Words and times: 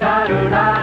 da 0.00 0.26
do 0.26 0.50
da 0.50 0.77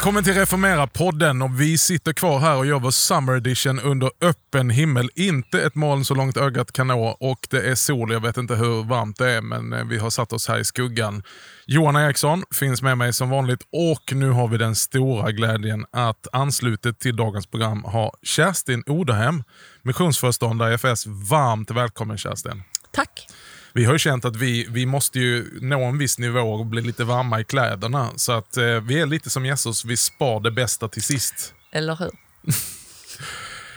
Välkommen 0.00 0.24
till 0.24 0.34
Reformera-podden 0.34 1.42
och 1.42 1.60
vi 1.60 1.78
sitter 1.78 2.12
kvar 2.12 2.38
här 2.38 2.56
och 2.56 2.66
gör 2.66 2.78
vår 2.78 2.90
Summer 2.90 3.36
Edition 3.36 3.80
under 3.80 4.10
öppen 4.20 4.70
himmel. 4.70 5.10
Inte 5.14 5.62
ett 5.62 5.74
moln 5.74 6.04
så 6.04 6.14
långt 6.14 6.36
ögat 6.36 6.72
kan 6.72 6.86
nå 6.86 7.16
och 7.20 7.46
det 7.50 7.70
är 7.70 7.74
sol. 7.74 8.12
Jag 8.12 8.20
vet 8.20 8.36
inte 8.36 8.54
hur 8.54 8.84
varmt 8.84 9.18
det 9.18 9.30
är 9.30 9.40
men 9.40 9.72
eh, 9.72 9.84
vi 9.84 9.98
har 9.98 10.10
satt 10.10 10.32
oss 10.32 10.48
här 10.48 10.58
i 10.58 10.64
skuggan. 10.64 11.22
Johan 11.66 11.96
Eriksson 11.96 12.44
finns 12.54 12.82
med 12.82 12.98
mig 12.98 13.12
som 13.12 13.30
vanligt 13.30 13.60
och 13.72 14.12
nu 14.12 14.30
har 14.30 14.48
vi 14.48 14.58
den 14.58 14.74
stora 14.74 15.32
glädjen 15.32 15.86
att 15.92 16.26
anslutet 16.32 16.98
till 16.98 17.16
dagens 17.16 17.46
program 17.46 17.84
ha 17.84 18.12
Kerstin 18.22 18.82
Odehem, 18.86 19.42
missionsföreståndare 19.82 20.70
i 20.70 20.74
FS. 20.74 21.06
Varmt 21.06 21.70
välkommen 21.70 22.18
Kerstin. 22.18 22.62
Tack. 22.90 23.26
Vi 23.72 23.84
har 23.84 23.92
ju 23.92 23.98
känt 23.98 24.24
att 24.24 24.36
vi, 24.36 24.66
vi 24.70 24.86
måste 24.86 25.18
ju 25.18 25.58
nå 25.60 25.84
en 25.84 25.98
viss 25.98 26.18
nivå 26.18 26.40
och 26.40 26.66
bli 26.66 26.82
lite 26.82 27.04
varma 27.04 27.40
i 27.40 27.44
kläderna. 27.44 28.10
Så 28.16 28.32
att 28.32 28.56
eh, 28.56 28.64
vi 28.64 29.00
är 29.00 29.06
lite 29.06 29.30
som 29.30 29.46
Jesus, 29.46 29.84
vi 29.84 29.96
spar 29.96 30.40
det 30.40 30.50
bästa 30.50 30.88
till 30.88 31.02
sist. 31.02 31.54
Eller 31.72 31.96
hur? 31.96 32.10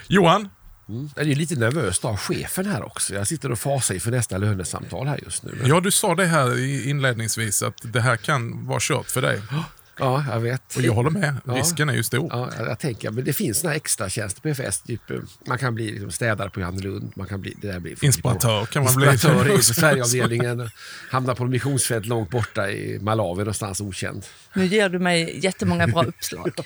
Johan? 0.07 0.49
Mm. 0.89 1.09
Det 1.15 1.21
är 1.21 1.25
lite 1.25 1.55
nervöst 1.55 2.05
att 2.05 2.11
ha 2.11 2.17
chefen 2.17 2.65
här 2.65 2.83
också. 2.85 3.13
Jag 3.13 3.27
sitter 3.27 3.51
och 3.51 3.59
fasar 3.59 3.95
inför 3.95 4.11
nästa 4.11 4.37
lönesamtal 4.37 5.07
här 5.07 5.19
just 5.23 5.43
nu. 5.43 5.61
Ja, 5.65 5.79
du 5.79 5.91
sa 5.91 6.15
det 6.15 6.25
här 6.25 6.59
inledningsvis 6.87 7.63
att 7.63 7.77
det 7.83 8.01
här 8.01 8.17
kan 8.17 8.67
vara 8.67 8.79
kört 8.81 9.09
för 9.09 9.21
dig. 9.21 9.41
Ja, 9.99 10.25
jag 10.29 10.39
vet. 10.39 10.75
Och 10.75 10.81
jag 10.81 10.93
håller 10.93 11.09
med. 11.09 11.35
Ja. 11.45 11.53
Risken 11.53 11.89
är 11.89 11.93
ju 11.93 12.03
stor. 12.03 12.29
Ja, 12.31 12.49
jag, 12.57 12.67
jag 12.67 12.79
tänker, 12.79 13.11
men 13.11 13.23
det 13.23 13.33
finns 13.33 13.59
såna 13.59 13.75
extra 13.75 14.09
tjänster 14.09 14.41
på 14.41 14.49
FS. 14.49 14.81
Typ, 14.81 15.11
eh, 15.11 15.17
man 15.47 15.57
kan 15.57 15.75
bli 15.75 15.91
liksom 15.91 16.11
städare 16.11 16.49
på 16.49 16.59
Johannelund. 16.59 17.11
Man 17.15 17.27
kan 17.27 17.41
bli, 17.41 17.57
det 17.61 17.67
där 17.67 17.79
blir, 17.79 18.05
Inspiratör 18.05 18.65
kan 18.65 18.83
man 18.83 18.95
bli. 18.95 19.07
Inspiratör 19.11 19.59
i 19.59 19.61
Sverigeavdelningen. 19.61 20.69
Hamna 21.09 21.35
på 21.35 21.43
en 21.43 21.49
missionsfält 21.49 22.05
långt 22.05 22.29
borta 22.29 22.71
i 22.71 22.99
Malawi 22.99 23.39
någonstans 23.39 23.81
okänd. 23.81 24.25
Nu 24.53 24.65
ger 24.65 24.89
du 24.89 24.99
mig 24.99 25.39
jättemånga 25.43 25.87
bra 25.87 26.03
uppslag. 26.03 26.51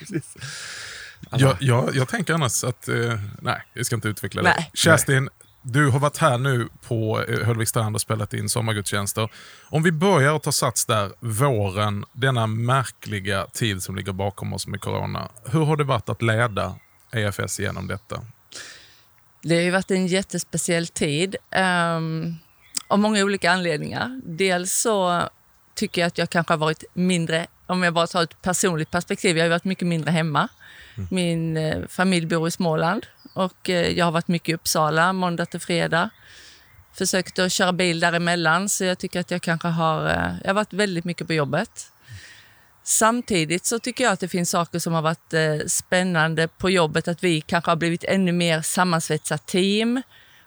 Jag, 1.32 1.58
jag, 1.60 1.96
jag 1.96 2.08
tänker 2.08 2.34
annars 2.34 2.64
att, 2.64 2.88
eh, 2.88 3.20
nej, 3.42 3.64
vi 3.74 3.84
ska 3.84 3.96
inte 3.96 4.08
utveckla 4.08 4.42
det. 4.42 4.54
Nej. 4.58 4.72
Kerstin, 4.74 5.30
du 5.70 5.90
har 5.90 6.00
varit 6.00 6.18
här 6.18 6.38
nu 6.38 6.70
på 6.88 7.24
eh, 7.28 7.46
Höllvik 7.46 7.70
strand 7.70 7.96
och 7.96 8.02
spelat 8.02 8.34
in 8.34 8.50
sommargudstjänster. 8.50 9.30
Om 9.70 9.84
vi 9.84 9.92
börjar 9.92 10.36
att 10.36 10.44
ta 10.44 10.52
sats 10.52 10.86
där, 10.86 11.12
våren, 11.20 12.06
denna 12.14 12.48
märkliga 12.48 13.46
tid 13.46 13.84
som 13.84 13.96
ligger 13.96 14.12
bakom 14.12 14.54
oss 14.54 14.68
med 14.68 14.82
corona. 14.82 15.30
Hur 15.46 15.66
har 15.66 15.78
det 15.78 15.84
varit 15.84 16.10
att 16.10 16.22
leda 16.22 16.76
EFS 17.12 17.60
genom 17.60 17.88
detta? 17.88 18.22
Det 19.42 19.56
har 19.56 19.62
ju 19.62 19.72
varit 19.72 19.92
en 19.92 20.08
jättespeciell 20.08 20.88
tid 20.88 21.36
um, 21.96 22.36
av 22.88 23.00
många 23.00 23.24
olika 23.24 23.52
anledningar. 23.52 24.22
Dels 24.26 24.74
så 24.74 25.24
tycker 25.76 26.02
jag 26.02 26.08
att 26.08 26.18
jag 26.18 26.30
kanske 26.30 26.54
har 26.54 26.58
varit 26.58 26.84
mindre, 26.94 27.48
om 27.66 27.84
jag 27.84 27.94
bara 27.94 28.08
tar 28.08 28.24
ett 28.24 28.42
personligt 28.42 28.92
perspektiv, 28.92 29.38
jag 29.38 29.46
har 29.46 29.50
varit 29.50 29.64
mycket 29.64 29.88
mindre 29.88 30.12
hemma. 30.12 30.48
Min 31.12 31.58
eh, 31.58 31.88
familj 31.90 32.26
bor 32.26 32.48
i 32.48 32.52
Småland 32.52 33.06
och 33.38 33.70
eh, 33.70 33.92
jag 33.98 34.06
har 34.06 34.12
varit 34.12 34.28
mycket 34.28 34.50
i 34.50 34.54
Uppsala 34.54 35.14
måndag 35.14 35.46
till 35.46 35.60
fredag. 35.60 36.10
Försökt 36.94 37.40
att 37.40 37.52
köra 37.52 37.74
bil 37.74 38.00
däremellan 38.00 38.70
så 38.70 38.84
jag 38.84 38.98
tycker 38.98 39.20
att 39.20 39.32
jag 39.32 39.42
kanske 39.42 39.68
har, 39.68 40.10
eh, 40.10 40.34
jag 40.44 40.50
har 40.50 40.54
varit 40.54 40.74
väldigt 40.74 41.06
mycket 41.06 41.28
på 41.28 41.34
jobbet. 41.34 41.92
Samtidigt 42.84 43.66
så 43.66 43.80
tycker 43.80 44.04
jag 44.04 44.14
att 44.14 44.20
det 44.20 44.28
finns 44.28 44.50
saker 44.50 44.80
som 44.80 44.94
har 44.94 45.02
varit 45.02 45.34
eh, 45.34 45.58
spännande 45.68 46.48
på 46.48 46.70
jobbet, 46.70 47.08
att 47.08 47.24
vi 47.24 47.42
kanske 47.42 47.72
har 47.72 47.76
blivit 47.76 48.04
ännu 48.04 48.32
mer 48.32 48.62
sammansvetsat 48.62 49.46
team. 49.46 50.02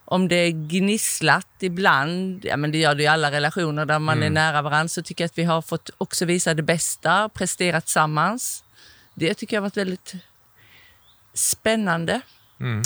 Om 0.05 0.29
det 0.29 0.53
gnisslat 0.53 1.49
ibland, 1.61 2.45
ja 2.45 2.57
men 2.57 2.73
det 2.73 2.79
gör 2.79 2.95
det 2.95 3.03
i 3.03 3.07
alla 3.07 3.31
relationer 3.31 3.87
där 3.87 3.99
man 3.99 4.23
är 4.23 4.31
nära 4.31 4.63
varandra, 4.63 4.89
så 4.89 5.03
tycker 5.03 5.25
jag 5.25 5.29
att 5.29 5.39
vi 5.39 5.45
har 5.45 5.63
fått 5.63 5.91
också 5.99 6.25
visa 6.25 6.55
det 6.55 6.63
bästa, 6.63 7.29
presterat 7.29 7.85
tillsammans. 7.85 8.65
Det 9.15 9.35
tycker 9.35 9.57
jag 9.57 9.61
har 9.61 9.67
varit 9.67 9.77
väldigt 9.77 10.15
spännande. 11.35 12.21
Mm. 12.61 12.83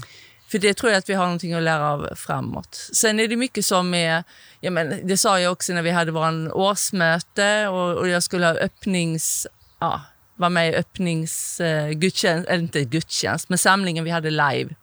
För 0.49 0.59
det 0.59 0.75
tror 0.75 0.93
jag 0.93 0.99
att 0.99 1.09
vi 1.09 1.15
har 1.15 1.25
någonting 1.25 1.53
att 1.53 1.63
lära 1.63 1.91
av 1.91 2.15
framåt. 2.17 2.75
Sen 2.93 3.21
är 3.21 3.29
det 3.29 3.37
mycket 3.37 3.67
som 3.67 3.95
är, 3.95 4.25
ja 4.61 4.71
men 4.71 5.07
det 5.07 5.17
sa 5.17 5.41
jag 5.41 5.53
också 5.53 5.73
när 5.73 5.83
vi 5.83 5.91
hade 5.91 6.11
vår 6.11 6.57
årsmöte 6.57 7.69
och, 7.69 7.99
och 7.99 8.09
jag 8.09 8.23
skulle 8.23 8.47
ha 8.47 8.55
öppnings, 8.55 9.47
ja, 9.79 10.01
vara 10.37 10.51
med 10.51 10.71
i 10.71 10.75
öppningsgudstjänst, 10.75 12.49
eller 12.49 12.63
inte 12.63 12.85
gudstjänst, 12.85 13.49
men 13.49 13.59
samlingen 13.59 14.05
vi 14.05 14.11
hade 14.11 14.31
live. 14.31 14.75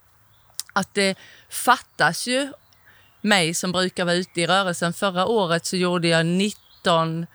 Att 0.74 0.94
det 0.94 1.18
fattas 1.50 2.28
ju 2.28 2.54
mig 3.22 3.54
som 3.54 3.72
brukar 3.72 4.06
vara 4.06 4.16
ute 4.16 4.42
i 4.42 4.48
rörelsen. 4.48 4.94
Förra 4.94 5.26
året 5.26 5.66
så 5.66 5.78
gjorde 5.78 6.08
jag 6.08 6.26
19 6.26 7.26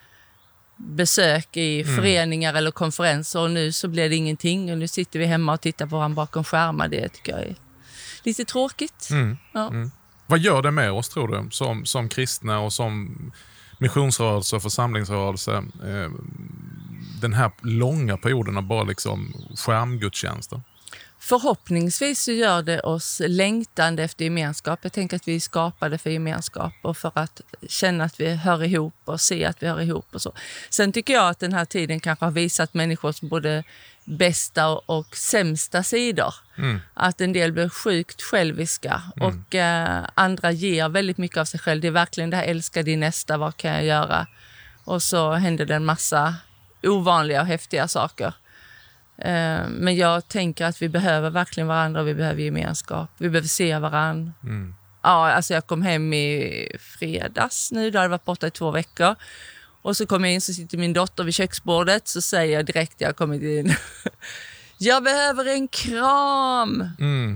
besök 0.77 1.57
i 1.57 1.85
föreningar 1.85 2.55
eller 2.55 2.71
konferenser 2.71 3.41
och 3.41 3.51
nu 3.51 3.73
så 3.73 3.89
blir 3.89 4.09
det 4.09 4.17
ingenting. 4.17 4.73
Och 4.73 4.79
nu 4.79 4.89
sitter 4.89 5.19
vi 5.19 5.27
hemma 5.27 5.53
och 5.53 5.61
tittar 5.61 5.87
på 5.87 5.97
varandra 5.97 6.17
bakom 6.17 6.45
skärmar. 6.45 6.89
Det 6.89 7.09
tycker 7.09 7.33
jag 7.33 7.41
är 7.41 7.57
lite 8.23 8.45
tråkigt. 8.45 9.09
Ja. 9.53 9.73
Vad 10.27 10.39
gör 10.39 10.63
det 10.63 10.71
med 10.71 10.93
oss 10.93 11.09
tror 11.09 11.29
du, 11.29 11.51
som, 11.51 11.85
som 11.85 12.09
kristna 12.09 12.61
och 12.61 12.73
som 12.73 13.17
missionsrörelse 13.79 14.57
och 14.57 14.63
församlingsrörelse? 14.63 15.65
Eh, 15.85 16.11
den 17.21 17.33
här 17.33 17.51
långa 17.63 18.17
perioden 18.17 18.57
av 18.57 18.63
bara 18.63 18.83
liksom 18.83 19.35
skärmgudstjänster. 19.57 20.61
Förhoppningsvis 21.29 22.23
så 22.23 22.33
gör 22.33 22.63
det 22.63 22.81
oss 22.81 23.23
längtande 23.27 24.03
efter 24.03 24.25
gemenskap. 24.25 24.79
Jag 24.83 24.93
tänker 24.93 25.17
att 25.17 25.29
vi 25.29 25.37
är 25.37 25.41
skapade 25.41 25.99
för 25.99 26.11
gemenskap 26.11 26.73
och 26.83 26.97
för 26.97 27.13
att 27.15 27.41
känna 27.69 28.05
att 28.05 28.21
vi 28.21 28.35
hör 28.35 28.65
ihop 28.65 28.95
och 29.05 29.21
se 29.21 29.45
att 29.45 29.63
vi 29.63 29.67
hör 29.67 29.81
ihop 29.81 30.07
och 30.13 30.23
så. 30.23 30.33
Sen 30.71 30.93
tycker 30.93 31.15
jag 31.15 31.29
att 31.29 31.39
den 31.39 31.53
här 31.53 31.65
tiden 31.65 32.01
kanske 32.01 32.25
har 32.25 32.33
visat 32.33 32.75
människors 32.75 33.21
både 33.21 33.65
bästa 34.05 34.69
och, 34.69 35.17
sämsta 35.17 35.83
sidor. 35.83 36.35
Att 36.95 37.21
en 37.21 37.33
del 37.33 37.53
blir 37.53 37.69
sjukt 37.69 38.23
själviska 38.23 39.03
och 39.21 39.55
eh, 39.55 40.05
andra 40.15 40.51
ger 40.51 40.89
väldigt 40.89 41.19
mycket 41.19 41.39
av 41.39 41.45
sig 41.45 41.61
själv. 41.61 41.81
Det 41.81 41.89
är 41.89 41.93
verkligen 41.93 42.31
det 42.31 42.37
här 42.37 42.45
älska 42.45 42.83
din 42.83 43.01
nästa, 43.01 43.37
vad 43.37 43.57
kan 43.57 43.73
jag 43.73 43.85
göra? 43.85 44.27
Och 44.85 45.03
så 45.03 45.33
händer 45.33 45.65
det 45.67 45.75
en 45.75 45.85
massa 45.85 46.35
ovanliga 46.83 47.41
och 47.41 47.47
häftiga 47.47 47.89
saker. 47.89 48.33
Eh, 49.19 49.69
Men 49.69 49.97
jag 49.97 50.29
tänker 50.29 50.65
att 50.67 50.83
vi 50.83 50.89
behöver 50.89 51.31
verkligen 51.31 51.67
varandra 51.67 52.01
och 52.01 52.09
vi 52.09 52.15
behöver 52.15 52.43
gemenskap. 52.43 53.11
Vi 53.19 53.29
behöver 53.29 53.49
se 53.49 53.79
varandra. 53.79 54.33
Ja, 55.03 55.31
alltså 55.33 55.55
jag 55.55 55.67
kom 55.67 55.83
hem 55.83 56.13
i 56.13 56.69
fredags 56.81 57.73
nu, 57.73 57.91
då 57.91 57.99
hade 57.99 58.05
jag 58.05 58.11
varit 58.11 58.25
borta 58.25 58.47
i 58.47 58.51
två 58.51 58.71
veckor. 58.71 59.15
Och 59.83 59.97
så 59.97 60.07
kom 60.07 60.25
jag 60.25 60.33
in 60.35 60.41
så 60.41 60.53
sitter 60.53 60.79
min 60.79 60.93
dotter 60.93 61.25
vid 61.25 61.35
köksbordet 61.35 62.09
så 62.09 62.21
säger 62.21 62.55
jag 62.57 62.67
direkt 62.67 63.01
när 63.01 63.07
jag 63.09 63.17
kommit 63.17 63.43
in 63.43 63.75
Jag 64.79 65.03
behöver 65.03 65.47
en 65.47 65.69
kram! 65.69 66.89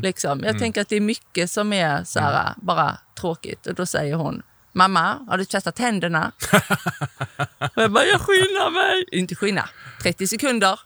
Liksom. 0.03 0.41
Jag 0.45 0.59
tänker 0.59 0.81
att 0.81 0.89
det 0.89 0.97
är 0.97 1.01
mycket 1.01 1.51
som 1.51 1.73
är 1.73 2.05
så 2.05 2.21
här, 2.21 2.55
bara 2.57 2.99
tråkigt. 3.21 3.67
Och 3.67 3.75
då 3.75 3.87
säger 3.87 4.15
hon 4.15 4.43
Mamma, 4.73 5.19
har 5.29 5.39
du 5.39 5.45
tvättat 5.45 5.79
händerna? 5.79 6.33
och 7.59 7.83
jag 7.83 7.93
bara, 7.93 8.05
jag 8.05 8.21
skyndar 8.21 8.71
mig. 8.71 9.05
Inte 9.21 9.35
skynda, 9.35 9.69
30 10.03 10.27
sekunder. 10.27 10.81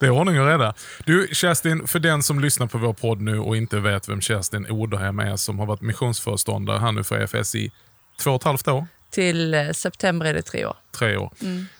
Det 0.00 0.06
är 0.06 0.10
ordning 0.10 0.40
och 0.40 0.46
reda. 0.46 0.74
Du, 1.04 1.28
Kerstin, 1.32 1.86
för 1.86 1.98
den 1.98 2.22
som 2.22 2.40
lyssnar 2.40 2.66
på 2.66 2.78
vår 2.78 2.92
podd 2.92 3.20
nu 3.20 3.38
och 3.38 3.56
inte 3.56 3.80
vet 3.80 4.08
vem 4.08 4.20
Kerstin 4.20 4.66
Oderhem 4.70 5.18
är, 5.18 5.36
som 5.36 5.58
har 5.58 5.66
varit 5.66 5.80
missionsföreståndare 5.80 6.78
här 6.78 6.92
nu 6.92 7.04
för 7.04 7.20
EFS 7.36 7.54
i 7.54 7.72
två 8.20 8.30
och 8.30 8.36
ett 8.40 8.44
halvt 8.44 8.68
år, 8.68 8.86
Till 9.10 9.54
eh, 9.54 9.70
september 9.70 10.26
är 10.26 10.34
det 10.34 10.42
tre 10.42 10.66
år. 10.66 10.76
tre 10.98 11.16
år. 11.16 11.32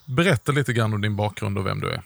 Berätta 0.04 0.52
lite 0.52 0.72
grann 0.72 0.94
om 0.94 1.00
din 1.00 1.16
bakgrund 1.16 1.58
och 1.58 1.66
vem 1.66 1.80
du 1.80 1.90
är. 1.90 2.02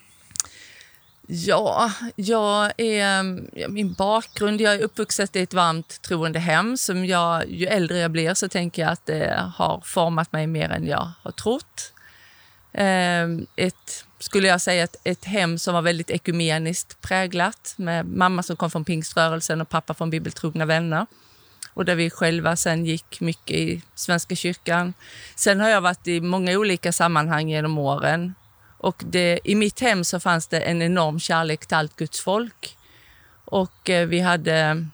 Ja, 1.26 1.92
jag 2.16 2.72
är, 2.76 3.24
ja, 3.52 3.68
min 3.68 3.92
bakgrund, 3.92 4.60
jag 4.60 4.74
är 4.74 4.82
uppvuxen 4.82 5.28
i 5.32 5.38
ett 5.40 5.54
varmt 5.54 6.02
troende 6.02 6.38
hem. 6.38 6.76
Som 6.76 7.04
jag, 7.06 7.50
ju 7.50 7.66
äldre 7.66 7.98
jag 7.98 8.10
blir 8.10 8.34
så 8.34 8.48
tänker 8.48 8.82
jag 8.82 8.90
att 8.92 9.06
det 9.06 9.42
har 9.56 9.82
format 9.84 10.32
mig 10.32 10.46
mer 10.46 10.68
än 10.70 10.86
jag 10.86 11.10
har 11.22 11.30
trott. 11.30 11.92
Eh, 12.72 13.24
Ett, 13.66 14.04
skulle 14.24 14.48
jag 14.48 14.60
säga, 14.60 14.84
ett, 14.84 14.96
ett 15.04 15.24
hem 15.24 15.58
som 15.58 15.74
var 15.74 15.82
väldigt 15.82 16.10
ekumeniskt 16.10 17.00
präglat 17.00 17.74
med 17.76 18.06
mamma 18.06 18.42
som 18.42 18.56
kom 18.56 18.70
från 18.70 18.84
pingströrelsen 18.84 19.60
och 19.60 19.68
pappa 19.68 19.94
från 19.94 20.10
bibeltrogna 20.10 20.64
vänner. 20.64 21.06
Och 21.74 21.84
där 21.84 21.94
vi 21.94 22.10
själva 22.10 22.56
sen 22.56 22.86
gick 22.86 23.20
mycket 23.20 23.56
i 23.56 23.82
Svenska 23.94 24.36
kyrkan. 24.36 24.94
Sen 25.36 25.60
har 25.60 25.68
jag 25.68 25.80
varit 25.80 26.08
i 26.08 26.20
många 26.20 26.52
olika 26.58 26.92
sammanhang 26.92 27.48
genom 27.48 27.78
åren. 27.78 28.34
Och 28.78 29.02
det, 29.06 29.40
i 29.44 29.54
mitt 29.54 29.80
hem 29.80 30.04
så 30.04 30.20
fanns 30.20 30.46
det 30.46 30.60
en 30.60 30.82
enorm 30.82 31.20
kärlek 31.20 31.66
till 31.66 31.76
allt 31.76 31.96
Guds 31.96 32.20
folk. 32.20 32.76
Och 33.44 33.90
eh, 33.90 34.06
vi 34.06 34.20
hade... 34.20 34.86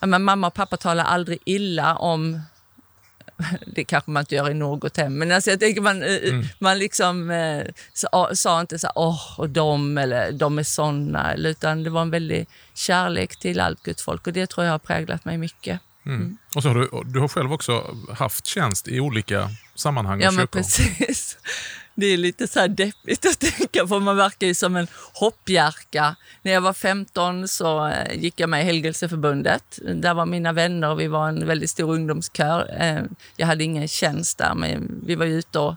Ja, 0.00 0.06
men 0.06 0.24
mamma 0.24 0.46
och 0.46 0.54
pappa 0.54 0.76
talade 0.76 1.08
aldrig 1.08 1.38
illa 1.44 1.96
om 1.96 2.40
det 3.66 3.84
kanske 3.84 4.10
man 4.10 4.20
inte 4.20 4.34
gör 4.34 4.50
i 4.50 4.54
något 4.54 4.96
hem, 4.96 5.18
men 5.18 5.32
alltså 5.32 5.50
jag 5.50 5.60
tänker 5.60 5.80
man, 5.80 6.02
eh, 6.02 6.08
Mm. 6.28 6.46
man 6.58 6.78
liksom 6.78 7.30
eh, 7.30 7.62
sa, 7.92 8.30
sa 8.34 8.60
inte 8.60 8.78
så 8.78 8.88
åh, 8.94 9.20
och 9.38 9.50
de, 9.50 9.98
eller 9.98 10.32
de 10.32 10.58
är 10.58 10.62
såna, 10.62 11.34
utan 11.34 11.82
det 11.82 11.90
var 11.90 12.02
en 12.02 12.10
väldig 12.10 12.46
kärlek 12.74 13.36
till 13.36 13.60
allt 13.60 13.82
Guds 13.82 14.02
folk 14.02 14.26
och 14.26 14.32
det 14.32 14.46
tror 14.46 14.64
jag 14.66 14.72
har 14.72 14.78
präglat 14.78 15.24
mig 15.24 15.38
mycket. 15.38 15.80
Mm. 16.06 16.36
Och 16.54 16.62
så 16.62 16.68
har 16.68 16.74
du, 16.74 16.90
du 17.04 17.20
har 17.20 17.28
själv 17.28 17.52
också 17.52 17.96
haft 18.14 18.46
tjänst 18.46 18.88
i 18.88 19.00
olika 19.00 19.50
sammanhang 19.74 20.20
Ja, 20.20 20.28
och 20.28 20.34
men 20.34 20.42
kyrkor. 20.42 20.58
precis. 20.60 21.38
Det 21.98 22.06
är 22.06 22.16
lite 22.16 22.48
så 22.48 22.60
här 22.60 22.68
deppigt 22.68 23.26
att 23.26 23.38
tänka 23.58 23.86
på. 23.86 24.00
Man 24.00 24.16
verkar 24.16 24.46
ju 24.46 24.54
som 24.54 24.76
en 24.76 24.86
hoppjerka. 25.14 26.16
När 26.42 26.52
jag 26.52 26.60
var 26.60 26.72
15 26.72 27.48
så 27.48 27.86
eh, 27.88 28.14
gick 28.18 28.40
jag 28.40 28.48
med 28.50 28.60
i 28.62 28.64
Helgelseförbundet. 28.64 29.78
Där 29.94 30.14
var 30.14 30.26
mina 30.26 30.52
vänner 30.52 30.90
och 30.90 31.00
vi 31.00 31.06
var 31.06 31.28
en 31.28 31.46
väldigt 31.46 31.70
stor 31.70 31.94
ungdomskör. 31.94 32.76
Eh, 32.80 33.02
Jag 33.36 33.46
hade 33.46 33.64
ingen 33.64 33.88
tjänst 33.88 34.38
där, 34.38 34.54
men 34.54 35.02
vi 35.06 35.14
var 35.14 35.26
ute 35.26 35.58
och 35.58 35.74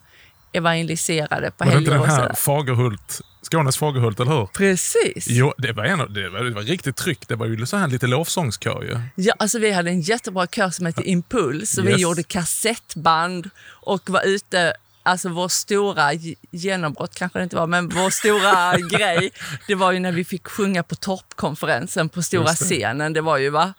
evangeliserade 0.52 1.52
på 1.52 1.66
Var 1.66 1.72
det 1.72 1.78
inte 1.78 1.92
helger 1.92 2.08
den 2.08 2.16
här. 2.16 2.34
Fagerhult, 2.34 3.22
Skånes 3.42 3.78
Fagerhult, 3.78 4.20
eller 4.20 4.32
hur? 4.32 4.46
Precis. 4.46 5.26
Jo, 5.30 5.54
det 5.58 5.72
var, 5.72 5.84
en, 5.86 6.14
det 6.14 6.30
var, 6.30 6.40
det 6.44 6.52
var 6.52 6.62
riktigt 6.62 6.96
tryck. 6.96 7.28
Det 7.28 7.36
var 7.36 7.46
ju 7.46 7.66
så 7.66 7.78
här 7.78 7.88
lite 7.88 8.08
lovsångskör 8.08 8.84
ju. 8.84 9.00
Ja, 9.24 9.34
alltså 9.40 9.60
vi 9.60 9.72
hade 9.72 9.90
en 9.90 10.02
jättebra 10.02 10.48
kör 10.48 10.70
som 10.70 10.86
hette 10.86 11.04
Impuls 11.10 11.78
och 11.78 11.86
Yes. 11.86 11.96
vi 11.98 12.02
gjorde 12.02 12.24
kassettband 12.24 13.50
och 13.70 14.10
var 14.10 14.22
ute 14.26 14.74
Alltså 15.10 15.30
vår 15.30 15.48
stora 15.48 16.14
ge- 16.14 16.36
genombrott 16.52 17.16
kanske 17.16 17.40
det 17.40 17.44
inte 17.44 17.56
var, 17.56 17.68
men 17.68 17.90
vår 17.90 18.10
stora 18.10 18.78
grej, 18.98 19.32
det 19.68 19.76
var 19.76 19.92
ju 19.92 20.00
när 20.00 20.12
vi 20.12 20.26
fick 20.26 20.48
sjunga 20.48 20.84
på 20.84 20.96
toppkonferensen 20.96 22.10
på 22.10 22.22
stora 22.22 22.44
det. 22.44 22.56
scenen. 22.56 23.14
Det 23.14 23.22
var 23.22 23.38
ju 23.38 23.50
va, 23.50 23.74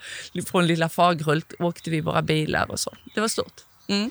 från 0.47 0.67
lilla 0.67 0.89
Fagerhult 0.89 1.53
åkte 1.59 1.91
vi 1.91 2.01
våra 2.01 2.23
bilar 2.23 2.71
och 2.71 2.81
så. 2.81 2.93
Det 3.15 3.21
var 3.21 3.29
stort. 3.29 3.53
Mm. 3.89 4.11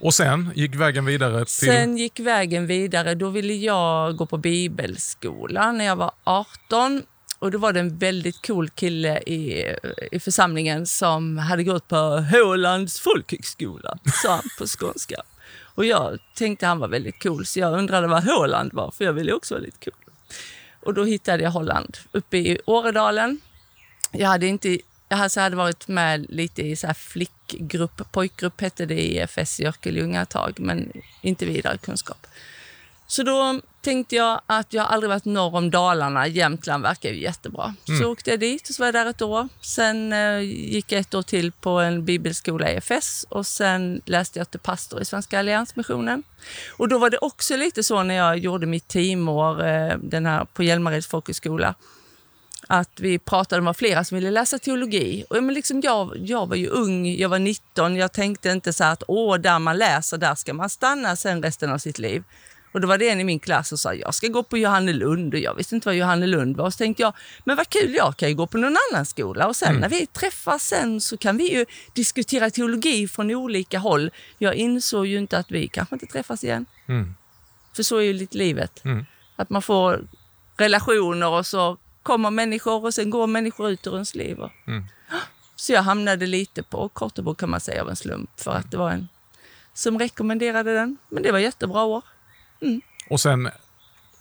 Och 0.00 0.14
sen 0.14 0.52
gick 0.54 0.74
vägen 0.74 1.04
vidare 1.04 1.44
till... 1.44 1.54
Sen 1.54 1.96
gick 1.96 2.20
vägen 2.20 2.66
vidare. 2.66 3.14
Då 3.14 3.28
ville 3.28 3.54
jag 3.54 4.16
gå 4.16 4.26
på 4.26 4.36
bibelskola 4.38 5.72
när 5.72 5.84
jag 5.84 5.96
var 5.96 6.10
18. 6.24 7.02
Och 7.38 7.50
då 7.50 7.58
var 7.58 7.72
det 7.72 7.80
en 7.80 7.98
väldigt 7.98 8.46
cool 8.46 8.68
kille 8.70 9.18
i, 9.18 9.64
i 10.12 10.20
församlingen 10.20 10.86
som 10.86 11.38
hade 11.38 11.64
gått 11.64 11.88
på 11.88 11.96
Hålands 12.32 13.00
folkhögskola, 13.00 13.98
sa 14.22 14.30
han 14.30 14.42
på 14.58 14.66
skånska. 14.66 15.22
Och 15.76 15.84
jag 15.84 16.18
tänkte 16.34 16.66
han 16.66 16.78
var 16.78 16.88
väldigt 16.88 17.22
cool, 17.22 17.46
så 17.46 17.58
jag 17.60 17.78
undrade 17.78 18.06
vad 18.06 18.24
Håland 18.24 18.72
var, 18.72 18.90
för 18.90 19.04
jag 19.04 19.12
ville 19.12 19.32
också 19.32 19.54
vara 19.54 19.62
lite 19.64 19.90
cool. 19.90 20.12
Och 20.80 20.94
då 20.94 21.04
hittade 21.04 21.42
jag 21.42 21.50
Holland 21.50 21.96
uppe 22.12 22.36
i 22.36 22.58
Åredalen. 22.66 23.40
Jag 24.12 24.28
hade 24.28 24.46
inte 24.46 24.78
jag 25.08 25.16
hade- 25.16 25.56
varit 25.56 25.88
med 25.88 26.26
lite 26.28 26.62
i 26.62 26.76
så 26.76 26.86
här 26.86 26.94
flickgrupp, 26.94 28.12
pojkgrupp 28.12 28.60
hette 28.60 28.86
det 28.86 29.00
i 29.00 29.18
FS 29.18 29.60
i 29.60 29.66
Örkelljunga 29.66 30.22
ett 30.22 30.28
tag, 30.28 30.60
men 30.60 30.92
inte 31.22 31.46
vidare 31.46 31.78
kunskap. 31.78 32.26
Så 33.06 33.22
då 33.22 33.60
tänkte 33.86 34.16
jag 34.16 34.40
att 34.46 34.72
jag 34.72 34.86
aldrig 34.86 35.08
varit 35.08 35.24
norr 35.24 35.54
om 35.54 35.70
Dalarna. 35.70 36.26
Jämtland 36.26 36.82
verkar 36.82 37.08
ju 37.08 37.20
jättebra. 37.20 37.74
Så 38.00 38.12
åkte 38.12 38.30
jag 38.30 38.40
dit 38.40 38.68
och 38.68 38.74
så 38.74 38.82
var 38.82 38.86
jag 38.86 38.94
där 38.94 39.06
ett 39.06 39.22
år. 39.22 39.48
Sen 39.60 40.12
eh, 40.12 40.40
gick 40.40 40.92
jag 40.92 41.00
ett 41.00 41.14
år 41.14 41.22
till 41.22 41.52
på 41.52 41.70
en 41.70 42.04
bibelskola 42.04 42.70
i 42.70 42.74
EFS 42.76 43.26
och 43.28 43.46
sen 43.46 44.00
läste 44.04 44.38
jag 44.38 44.50
till 44.50 44.60
pastor 44.60 45.02
i 45.02 45.04
Svenska 45.04 45.38
Alliansmissionen. 45.38 46.22
Och 46.76 46.88
då 46.88 46.98
var 46.98 47.10
det 47.10 47.18
också 47.18 47.56
lite 47.56 47.82
så 47.82 48.02
när 48.02 48.14
jag 48.14 48.38
gjorde 48.38 48.66
mitt 48.66 48.88
teamår 48.88 49.66
eh, 49.66 49.96
den 49.98 50.26
här 50.26 50.44
på 50.44 50.62
Hjälmareds 50.62 51.06
folkhögskola 51.06 51.74
att 52.68 53.00
vi 53.00 53.18
pratade 53.18 53.68
om 53.68 53.74
flera 53.74 54.04
som 54.04 54.14
ville 54.14 54.30
läsa 54.30 54.58
teologi. 54.58 55.24
Och 55.30 55.44
men 55.44 55.54
liksom 55.54 55.80
jag, 55.80 56.16
jag 56.16 56.46
var 56.46 56.56
ju 56.56 56.68
ung, 56.68 57.06
jag 57.06 57.28
var 57.28 57.38
19, 57.38 57.96
jag 57.96 58.12
tänkte 58.12 58.50
inte 58.50 58.72
så 58.72 58.84
att 58.84 59.02
åh, 59.08 59.36
där 59.36 59.58
man 59.58 59.78
läser, 59.78 60.18
där 60.18 60.34
ska 60.34 60.54
man 60.54 60.70
stanna 60.70 61.16
sen 61.16 61.42
resten 61.42 61.70
av 61.70 61.78
sitt 61.78 61.98
liv. 61.98 62.24
Och 62.72 62.80
då 62.80 62.88
var 62.88 62.98
det 62.98 63.08
en 63.08 63.20
i 63.20 63.24
min 63.24 63.38
klass 63.38 63.68
som 63.68 63.78
sa, 63.78 63.94
jag 63.94 64.14
ska 64.14 64.28
gå 64.28 64.42
på 64.42 64.58
Johannelund 64.58 65.34
och 65.34 65.40
jag 65.40 65.54
visste 65.54 65.74
inte 65.74 65.88
vad 65.88 65.96
Johannelund 65.96 66.56
var. 66.56 66.64
Och 66.66 66.72
så 66.72 66.76
tänkte 66.76 67.02
jag, 67.02 67.12
men 67.44 67.56
vad 67.56 67.68
kul, 67.68 67.94
jag 67.94 68.16
kan 68.16 68.28
ju 68.28 68.34
gå 68.34 68.46
på 68.46 68.58
någon 68.58 68.76
annan 68.92 69.06
skola. 69.06 69.46
Och 69.46 69.56
sen 69.56 69.76
när 69.76 69.88
vi 69.88 70.06
träffas 70.06 70.62
sen 70.62 71.00
så 71.00 71.16
kan 71.16 71.36
vi 71.36 71.52
ju 71.52 71.66
diskutera 71.92 72.50
teologi 72.50 73.08
från 73.08 73.30
olika 73.30 73.78
håll. 73.78 74.10
Jag 74.38 74.54
insåg 74.54 75.06
ju 75.06 75.18
inte 75.18 75.38
att 75.38 75.50
vi 75.50 75.68
kanske 75.68 75.94
inte 75.94 76.06
träffas 76.06 76.44
igen. 76.44 76.66
Mm. 76.88 77.14
För 77.76 77.82
så 77.82 77.96
är 77.96 78.02
ju 78.02 78.12
lite 78.12 78.38
livet. 78.38 78.84
Mm. 78.84 79.06
Att 79.36 79.50
man 79.50 79.62
får 79.62 80.06
relationer 80.56 81.28
och 81.28 81.46
så 81.46 81.76
kommer 82.02 82.30
människor 82.30 82.84
och 82.84 82.94
sen 82.94 83.10
går 83.10 83.26
människor 83.26 83.70
ut 83.70 83.86
ur 83.86 83.94
ens 83.94 84.14
liv. 84.14 84.38
Mm. 84.66 84.84
Så 85.58 85.72
jag 85.72 85.82
hamnade 85.82 86.26
lite 86.26 86.62
på 86.62 86.88
Kortebo 86.88 87.34
kan 87.34 87.50
man 87.50 87.60
säga 87.60 87.82
av 87.82 87.88
en 87.90 87.96
slump 87.96 88.40
för 88.40 88.50
att 88.50 88.70
det 88.70 88.76
var 88.76 88.90
en 88.90 89.08
som 89.74 89.98
rekommenderade 89.98 90.74
den. 90.74 90.96
Men 91.08 91.22
det 91.22 91.32
var 91.32 91.38
jättebra 91.38 91.82
år. 91.82 92.02
Och 93.10 93.20
sen 93.20 93.48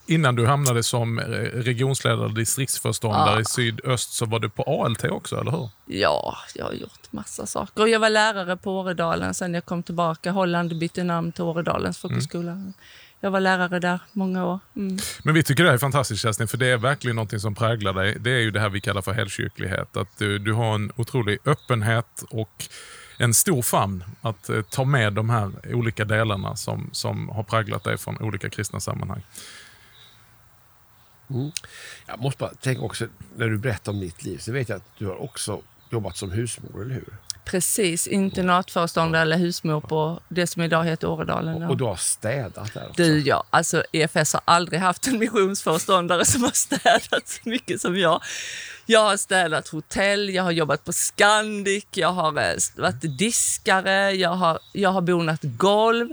innan 0.08 0.36
du 0.36 0.46
hamnade 0.46 0.84
som 0.84 1.20
eh, 1.20 1.24
regionsledare 1.54 2.26
och 2.26 2.34
distriktsföreståndare 2.34 3.36
Ja. 3.36 3.42
i 3.42 3.46
sydöst 3.46 4.14
så 4.14 4.26
var 4.26 4.40
du 4.40 4.50
på 4.50 4.64
ALT 4.84 5.04
också, 5.04 5.40
eller 5.42 5.52
hur? 5.52 5.70
Ja, 5.86 6.38
jag 6.56 6.66
har 6.66 6.74
gjort 6.74 7.12
massa 7.12 7.46
saker. 7.46 7.82
Och 7.82 7.90
jag 7.90 8.00
var 8.00 8.10
lärare 8.10 8.58
på 8.58 8.80
Åredalen 8.80 9.34
sen 9.34 9.54
jag 9.54 9.66
kom 9.66 9.84
tillbaka. 9.84 10.32
Holland 10.32 10.80
bytte 10.80 11.04
namn 11.04 11.32
till 11.32 11.44
Åredalens 11.44 11.98
folkhögskola. 11.98 12.72
Jag 13.20 13.32
var 13.32 13.40
lärare 13.40 13.80
där 13.80 14.00
många 14.12 14.46
år. 14.46 14.60
Mm. 14.76 14.98
Men 15.24 15.34
vi 15.34 15.44
tycker 15.44 15.64
det 15.64 15.72
är 15.72 15.78
fantastiskt 15.78 16.22
Kerstin, 16.22 16.48
för 16.48 16.58
det 16.58 16.68
är 16.68 16.78
verkligen 16.78 17.16
något 17.16 17.42
som 17.42 17.56
präglar 17.56 17.94
dig. 17.94 18.18
Det 18.20 18.32
är 18.32 18.40
ju 18.40 18.52
det 18.52 18.60
här 18.60 18.70
vi 18.70 18.82
kallar 18.82 19.02
för 19.02 19.14
helgkyrklighet. 19.14 19.98
Att 19.98 20.18
du, 20.18 20.40
du 20.40 20.54
har 20.54 20.76
en 20.76 20.92
otrolig 20.96 21.38
öppenhet 21.46 22.24
och 22.30 22.66
en 23.18 23.34
stor 23.34 23.62
famn 23.62 24.04
att 24.22 24.50
eh, 24.50 24.62
ta 24.62 24.86
med 24.86 25.14
de 25.14 25.30
här 25.30 25.52
olika 25.74 26.06
delarna 26.06 26.56
som, 26.56 26.90
som 26.92 27.30
har 27.30 27.44
präglat 27.44 27.84
dig 27.84 27.98
från 27.98 28.18
olika 28.18 28.50
kristna 28.50 28.80
sammanhang. 28.80 29.24
Mm. 31.30 31.52
Jag 32.06 32.20
måste 32.20 32.40
bara 32.40 32.54
tänka 32.54 32.82
också, 32.82 33.08
när 33.36 33.48
du 33.48 33.58
berättar 33.58 33.92
om 33.92 34.00
ditt 34.00 34.24
liv, 34.24 34.38
så 34.38 34.52
vet 34.52 34.70
jag 34.70 34.76
att 34.76 34.98
du 34.98 35.06
har 35.06 35.24
också 35.24 35.62
jobbat 35.90 36.18
som 36.18 36.32
husmor, 36.32 36.82
eller 36.82 36.96
hur? 36.96 37.18
Precis, 37.46 38.08
internatföreståndare 38.08 39.22
eller 39.22 39.38
husmor 39.38 39.82
på 39.82 40.20
det 40.30 40.48
som 40.48 40.62
idag 40.62 40.84
heter 40.84 41.08
Åredalen. 41.08 41.62
ja. 41.62 41.70
Och 41.70 41.78
du 41.78 41.84
har 41.84 41.96
städat 41.96 42.74
där 42.74 42.90
också. 42.90 43.04
Du, 43.04 43.20
ja. 43.20 43.44
Alltså, 43.50 43.84
EFS 43.92 44.34
har 44.34 44.42
aldrig 44.46 44.80
haft 44.80 45.08
en 45.08 45.20
missionsföreståndare 45.20 46.26
som 46.26 46.44
har 46.44 46.52
städat 46.52 47.28
så 47.28 47.50
mycket 47.50 47.82
som 47.82 47.98
jag. 47.98 48.22
Jag 48.86 49.00
har 49.00 49.18
städat 49.18 49.68
hotell, 49.68 50.30
jag 50.30 50.44
har 50.44 50.52
jobbat 50.52 50.86
på 50.86 50.94
Scandic, 50.94 51.86
jag 51.92 52.12
har 52.12 52.42
eh, 52.42 52.56
varit 52.76 53.18
diskare, 53.18 54.12
jag 54.12 54.30
har, 54.30 54.60
jag 54.74 54.90
har 54.90 55.02
bonat 55.02 55.40
golv. 55.44 56.10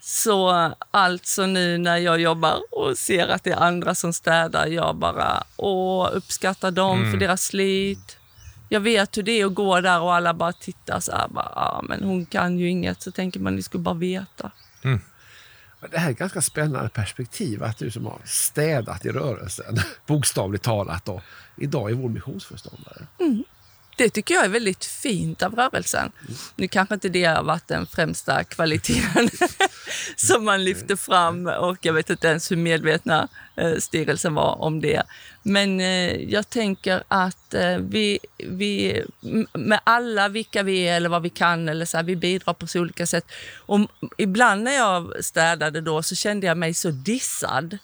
Så 0.00 0.72
alltså 0.90 1.46
nu 1.46 1.78
när 1.78 1.96
jag 1.96 2.20
jobbar 2.20 2.58
och 2.70 2.98
ser 2.98 3.28
att 3.28 3.44
det 3.44 3.50
är 3.50 3.56
andra 3.56 3.94
som 3.94 4.12
städar, 4.12 4.66
jag 4.66 4.96
bara 4.96 5.44
åh, 5.56 6.08
uppskattar 6.12 6.70
dem 6.70 7.10
för 7.10 7.18
deras 7.18 7.44
slit. 7.44 8.16
Jag 8.72 8.80
vet 8.80 9.18
hur 9.18 9.22
det 9.22 9.40
är 9.40 9.46
att 9.46 9.54
gå 9.54 9.80
där 9.80 10.00
och 10.00 10.14
alla 10.14 10.34
bara 10.34 10.52
tittar 10.52 11.00
så 11.00 11.12
här, 11.12 11.28
bara, 11.28 11.52
ah, 11.54 11.82
men 11.88 12.02
hon 12.02 12.26
kan 12.26 12.58
ju 12.58 12.68
inget, 12.68 13.02
så 13.02 13.12
tänker 13.12 13.40
man 13.40 13.56
ni 13.56 13.62
skulle 13.62 13.82
bara 13.82 13.94
veta. 13.94 14.50
Det 15.90 15.98
här 15.98 16.08
är 16.08 16.12
ett 16.12 16.18
ganska 16.18 16.40
spännande 16.42 16.88
perspektiv, 16.88 17.62
att 17.62 17.78
du 17.78 17.90
som 17.90 18.06
har 18.06 18.20
städat 18.24 19.06
i 19.06 19.08
rörelsen, 19.08 19.76
bokstavligt 20.06 20.64
talat, 20.64 21.04
då, 21.04 21.22
idag 21.56 21.90
är 21.90 21.94
vår 21.94 22.08
missionsföreståndare. 22.08 23.06
Det 23.96 24.10
tycker 24.10 24.34
jag 24.34 24.44
är 24.44 24.48
väldigt 24.48 24.84
fint 24.84 25.42
av 25.42 25.54
rörelsen. 25.54 26.12
Nu 26.56 26.68
kanske 26.68 26.94
inte 26.94 27.08
det 27.08 27.24
har 27.24 27.42
varit 27.42 27.68
den 27.68 27.86
främsta 27.86 28.44
kvaliteten 28.44 29.30
som 30.16 30.44
man 30.44 30.64
lyfte 30.64 30.96
fram 30.96 31.46
och 31.46 31.78
jag 31.80 31.92
vet 31.92 32.10
inte 32.10 32.28
ens 32.28 32.50
hur 32.50 32.56
medvetna 32.56 33.28
eh, 33.56 33.76
styrelsen 33.78 34.34
var 34.34 34.62
om 34.62 34.80
det. 34.80 35.02
Men 35.42 35.80
eh, 35.80 36.16
jag 36.16 36.50
tänker 36.50 37.02
att 37.08 37.54
eh, 37.54 37.76
vi, 37.76 38.18
vi 38.38 39.02
med 39.52 39.80
alla 39.84 40.28
vilka 40.28 40.62
vi 40.62 40.88
är 40.88 40.96
eller 40.96 41.08
vad 41.08 41.22
vi 41.22 41.30
kan, 41.30 41.68
eller 41.68 41.84
så 41.84 41.96
här, 41.96 42.04
vi 42.04 42.16
bidrar 42.16 42.54
på 42.54 42.66
så 42.66 42.80
olika 42.80 43.06
sätt. 43.06 43.24
Och 43.56 43.80
ibland 44.18 44.62
när 44.62 44.72
jag 44.72 45.24
städade 45.24 45.80
då 45.80 46.02
så 46.02 46.14
kände 46.14 46.46
jag 46.46 46.58
mig 46.58 46.74
så 46.74 46.90
dissad. 46.90 47.78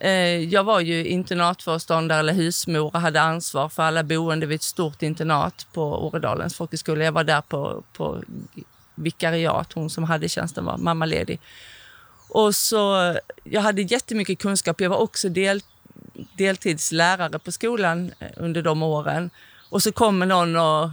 Eh, 0.00 0.44
Jag 0.44 0.64
var 0.64 0.80
ju 0.80 1.06
internatföreståndare 1.06 2.20
eller 2.20 2.32
husmor 2.32 2.94
och 2.94 3.00
hade 3.00 3.20
ansvar 3.20 3.68
för 3.68 3.82
alla 3.82 4.02
boende 4.02 4.46
vid 4.46 4.56
ett 4.56 4.62
stort 4.62 5.02
internat 5.02 5.66
på 5.72 5.82
Åredalens 5.82 6.54
folkhögskola. 6.54 7.04
Jag 7.04 7.12
var 7.12 7.24
där 7.24 7.40
på, 7.40 7.82
på 7.92 8.22
vikariat, 8.94 9.72
hon 9.72 9.90
som 9.90 10.04
hade 10.04 10.28
tjänsten 10.28 10.64
var 10.64 10.76
mammaledig. 10.76 11.40
Och 12.28 12.54
så, 12.54 13.14
jag 13.44 13.60
hade 13.60 13.82
jättemycket 13.82 14.38
kunskap. 14.38 14.80
Jag 14.80 14.90
var 14.90 14.96
också 14.96 15.28
del, 15.28 15.60
deltidslärare 16.38 17.38
på 17.38 17.52
skolan 17.52 18.12
eh, 18.18 18.28
under 18.36 18.62
de 18.62 18.82
åren. 18.82 19.30
Och 19.70 19.82
så 19.82 19.92
kommer 19.92 20.26
någon 20.26 20.56
och 20.56 20.90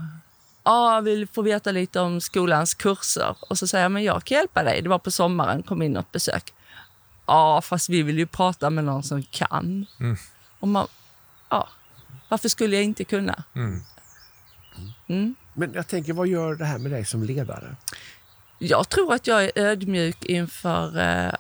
ah, 0.63 1.01
vill 1.01 1.27
få 1.27 1.41
veta 1.41 1.71
lite 1.71 1.99
om 1.99 2.21
skolans 2.21 2.73
kurser. 2.73 3.35
Och 3.49 3.57
så 3.57 3.67
säger 3.67 3.85
jag, 3.85 3.91
men 3.91 4.03
jag 4.03 4.23
kan 4.23 4.37
hjälpa 4.37 4.63
dig. 4.63 4.81
Det 4.81 4.89
var 4.89 4.99
på 4.99 5.11
sommaren, 5.11 5.63
kom 5.63 5.81
in 5.81 5.91
något 5.91 6.11
besök. 6.11 6.53
Ja, 7.25 7.61
fast 7.61 7.89
vi 7.89 8.01
vill 8.01 8.17
ju 8.17 8.25
prata 8.25 8.69
med 8.69 8.83
någon 8.83 9.03
som 9.03 9.23
kan. 9.23 9.85
Och 10.59 10.67
man, 10.67 10.87
ja, 11.49 11.69
varför 12.29 12.49
skulle 12.49 12.75
jag 12.75 12.83
inte 12.85 13.03
kunna? 13.03 13.43
Men 15.53 15.73
jag 15.73 15.87
tänker, 15.87 16.13
vad 16.13 16.27
gör 16.27 16.55
det 16.55 16.65
här 16.65 16.77
med 16.77 16.91
dig 16.91 17.05
som 17.05 17.23
ledare? 17.23 17.75
Jag 18.59 18.89
tror 18.89 19.13
att 19.13 19.27
jag 19.27 19.43
är 19.43 19.51
ödmjuk 19.55 20.25
inför 20.25 20.99
eh, 20.99 21.33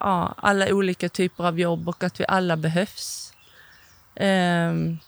ja, 0.00 0.34
alla 0.36 0.68
olika 0.74 1.08
typer 1.08 1.44
av 1.44 1.60
jobb 1.60 1.88
och 1.88 2.04
att 2.04 2.20
vi 2.20 2.24
alla 2.28 2.56
behövs. 2.56 3.32
Ehm, 4.14 4.98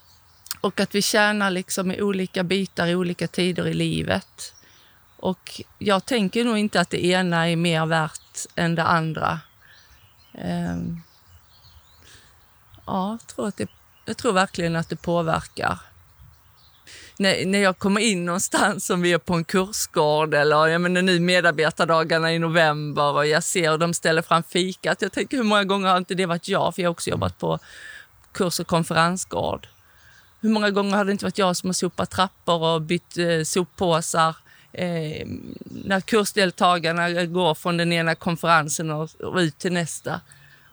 och 0.60 0.80
att 0.80 0.94
vi 0.94 1.02
tjänar 1.02 1.50
liksom 1.50 1.92
i 1.92 2.02
olika 2.02 2.42
bitar 2.44 2.86
i 2.86 2.94
olika 2.94 3.26
tider 3.28 3.66
i 3.66 3.74
livet. 3.74 4.54
Och 5.16 5.60
jag 5.78 6.04
tänker 6.04 6.44
nog 6.44 6.58
inte 6.58 6.80
att 6.80 6.90
det 6.90 7.04
ena 7.04 7.48
är 7.48 7.56
mer 7.56 7.86
värt 7.86 8.46
än 8.54 8.74
det 8.74 8.84
andra. 8.84 9.40
Ehm, 10.34 11.00
ja, 12.86 13.10
jag 13.10 13.26
tror, 13.26 13.48
att 13.48 13.56
det, 13.56 13.68
jag 14.04 14.16
tror 14.16 14.32
verkligen 14.32 14.76
att 14.76 14.88
det 14.88 14.96
påverkar. 14.96 15.78
När, 17.16 17.46
när 17.46 17.58
jag 17.58 17.78
kommer 17.78 18.00
in 18.00 18.24
någonstans, 18.24 18.90
om 18.90 19.02
vi 19.02 19.12
är 19.12 19.18
på 19.18 19.34
en 19.34 19.44
kursgård 19.44 20.34
eller 20.34 20.66
jag 20.66 20.80
menar 20.80 21.02
nu 21.02 21.20
medarbetardagarna 21.20 22.32
i 22.32 22.38
november 22.38 23.12
och 23.12 23.26
jag 23.26 23.44
ser 23.44 23.72
och 23.72 23.78
de 23.78 23.94
ställer 23.94 24.22
fram 24.22 24.42
fikat. 24.42 25.02
Jag 25.02 25.12
tänker 25.12 25.36
hur 25.36 25.44
många 25.44 25.64
gånger 25.64 25.88
har 25.88 25.98
inte 25.98 26.14
det 26.14 26.26
varit 26.26 26.48
jag? 26.48 26.74
För 26.74 26.82
jag 26.82 26.88
har 26.88 26.92
också 26.92 27.10
jobbat 27.10 27.38
på 27.38 27.58
kurs 28.32 28.60
och 28.60 28.66
konferensgård. 28.66 29.68
Hur 30.40 30.50
många 30.50 30.70
gånger 30.70 30.96
har 30.96 31.04
det 31.04 31.12
inte 31.12 31.24
varit 31.24 31.38
jag 31.38 31.56
som 31.56 31.68
har 31.68 31.74
sopat 31.74 32.10
trappor 32.10 32.62
och 32.62 32.82
bytt 32.82 33.18
eh, 33.18 33.42
soppåsar? 33.44 34.36
Eh, 34.72 35.26
när 35.64 36.00
kursdeltagarna 36.00 37.24
går 37.24 37.54
från 37.54 37.76
den 37.76 37.92
ena 37.92 38.14
konferensen 38.14 38.90
och, 38.90 39.10
och 39.20 39.36
ut 39.36 39.58
till 39.58 39.72
nästa. 39.72 40.20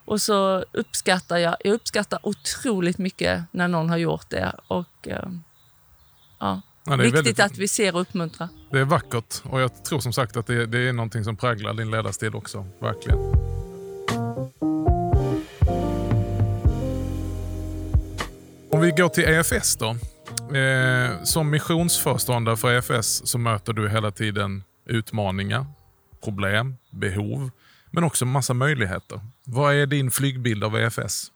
Och 0.06 0.22
så 0.22 0.66
uppskattar 0.72 1.38
jag, 1.38 1.56
jag 1.64 1.74
uppskattar 1.74 2.20
otroligt 2.24 2.98
mycket 2.98 3.44
när 3.52 3.68
någon 3.68 3.90
har 3.90 3.98
gjort 3.98 4.30
det. 4.30 4.56
Och, 4.68 5.08
eh, 5.08 5.30
ja. 6.40 6.62
Ja, 6.90 6.92
det 6.92 6.94
är 6.94 6.98
Viktigt 6.98 7.16
väldigt- 7.16 7.40
att 7.40 7.58
vi 7.58 7.68
ser 7.68 7.96
och 7.96 8.02
uppmuntrar. 8.02 8.48
Det 8.72 8.80
är 8.80 8.86
vackert 8.86 9.42
och 9.44 9.62
jag 9.62 9.84
tror 9.86 10.00
som 10.00 10.14
sagt 10.14 10.38
att 10.38 10.48
det, 10.48 10.66
det 10.66 10.80
är 10.90 10.94
någonting 10.94 11.24
som 11.24 11.36
präglar 11.36 11.74
din 11.74 11.92
ledarstil 11.92 12.36
också. 12.36 12.66
Verkligen. 12.80 13.18
Om 18.72 18.82
vi 18.82 18.92
går 18.92 19.10
till 19.10 19.24
EFS 19.24 19.76
då. 19.76 19.96
Eh, 20.56 21.24
som 21.24 21.50
missionsföreståndare 21.50 22.58
för 22.58 22.74
EFS 22.74 23.22
så 23.28 23.38
möter 23.38 23.74
du 23.74 23.90
hela 23.90 24.12
tiden 24.12 24.64
utmaningar, 24.86 25.66
problem, 26.24 26.78
behov, 26.90 27.52
men 27.92 28.04
också 28.04 28.26
massa 28.26 28.54
möjligheter. 28.54 29.22
Vad 29.44 29.76
är 29.76 29.86
din 29.86 30.12
flygbild 30.12 30.64
av 30.64 30.78
EFS? 30.78 31.32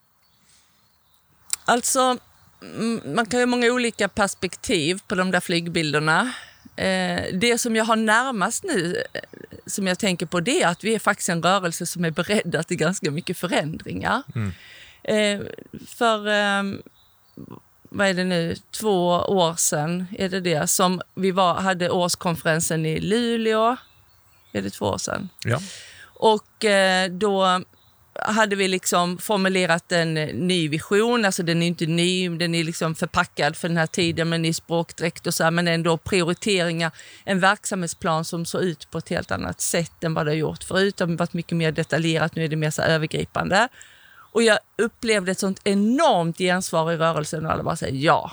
Alltså, 1.65 2.17
mm, 2.61 3.01
man 3.15 3.25
kan 3.25 3.39
ju 3.39 3.45
ha 3.45 3.49
många 3.49 3.67
olika 3.67 4.09
perspektiv 4.09 4.99
på 5.07 5.15
de 5.15 5.31
där 5.31 5.39
flygbilderna. 5.39 6.33
Eh, 6.75 7.23
det 7.33 7.61
som 7.61 7.75
jag 7.75 7.85
har 7.85 7.95
närmast 7.95 8.63
nu, 8.63 9.03
eh, 9.13 9.21
som 9.65 9.87
jag 9.87 9.99
tänker 9.99 10.25
på, 10.25 10.39
det 10.39 10.63
är 10.63 10.67
att 10.67 10.83
vi 10.83 10.95
är 10.95 10.99
faktiskt 10.99 11.29
en 11.29 11.43
rörelse 11.43 11.85
som 11.85 12.05
är 12.05 12.11
beredda 12.11 12.63
till 12.63 12.77
ganska 12.77 13.11
mycket 13.11 13.37
förändringar. 13.37 14.23
Eh, 15.03 15.41
för, 15.87 16.27
eh, 16.27 16.63
vad 17.93 18.07
är 18.07 18.13
det 18.13 18.24
nu, 18.24 18.55
två 18.71 19.07
år 19.10 19.55
sedan 19.55 20.05
är 20.17 20.29
det 20.29 20.39
det, 20.39 20.67
som 20.67 21.01
vi 21.15 21.31
var, 21.31 21.53
hade 21.53 21.89
årskonferensen 21.89 22.86
i 22.86 23.00
Luleå. 23.00 23.77
Är 24.53 24.62
det 24.62 24.69
två 24.69 24.86
år 24.86 24.98
sedan? 24.98 25.29
Ja. 25.43 25.60
Och 26.03 26.65
eh, 26.65 27.12
då 27.12 27.62
hade 28.13 28.55
vi 28.55 28.67
liksom 28.67 29.17
formulerat 29.17 29.91
en 29.91 30.13
ny 30.13 30.67
vision. 30.69 31.25
Alltså 31.25 31.43
den 31.43 31.63
är 31.63 31.67
inte 31.67 31.86
ny, 31.86 32.29
den 32.29 32.55
är 32.55 32.63
liksom 32.63 32.95
förpackad 32.95 33.55
för 33.55 33.67
den 33.67 33.77
här 33.77 33.88
tiden 33.88 34.29
med 34.29 34.41
ny 34.41 34.53
språkdräkt 34.53 35.27
och 35.27 35.33
så 35.33 35.43
här, 35.43 35.51
men 35.51 35.67
ändå 35.67 35.98
prioriteringar. 35.98 36.91
En 37.24 37.39
verksamhetsplan 37.39 38.25
som 38.25 38.45
såg 38.45 38.62
ut 38.62 38.91
på 38.91 38.98
ett 38.98 39.10
helt 39.10 39.31
annat 39.31 39.62
sätt 39.62 40.03
än 40.03 40.13
vad 40.13 40.25
det 40.25 40.31
har 40.31 40.38
gjort 40.38 40.63
förut. 40.63 40.98
Det 40.98 41.03
har 41.03 41.17
varit 41.17 41.33
mycket 41.33 41.57
mer 41.57 41.71
detaljerat, 41.71 42.36
nu 42.36 42.43
är 42.43 42.48
det 42.48 42.55
mer 42.55 42.71
så 42.71 42.81
övergripande. 42.81 43.67
Och 44.31 44.43
jag 44.43 44.59
upplevde 44.77 45.31
ett 45.31 45.39
sånt 45.39 45.61
enormt 45.63 46.38
gensvar 46.38 46.91
i 46.91 46.97
rörelsen 46.97 47.45
och 47.45 47.51
alla 47.51 47.63
bara 47.63 47.75
säger 47.75 48.05
ja. 48.05 48.31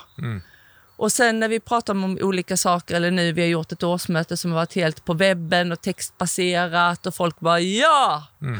Och 0.95 1.11
sen 1.11 1.39
när 1.39 1.47
vi 1.47 1.59
pratar 1.59 1.93
om 1.93 2.17
olika 2.21 2.57
saker, 2.57 2.95
eller 2.95 3.11
nu 3.11 3.31
vi 3.31 3.41
har 3.41 3.47
gjort 3.47 3.71
ett 3.71 3.83
årsmöte 3.83 4.37
som 4.37 4.51
har 4.51 4.59
varit 4.59 4.75
helt 4.75 5.05
på 5.05 5.13
webben 5.13 5.71
och 5.71 5.81
textbaserat 5.81 7.05
och 7.05 7.15
folk 7.15 7.39
bara 7.39 7.59
ja! 7.59 8.27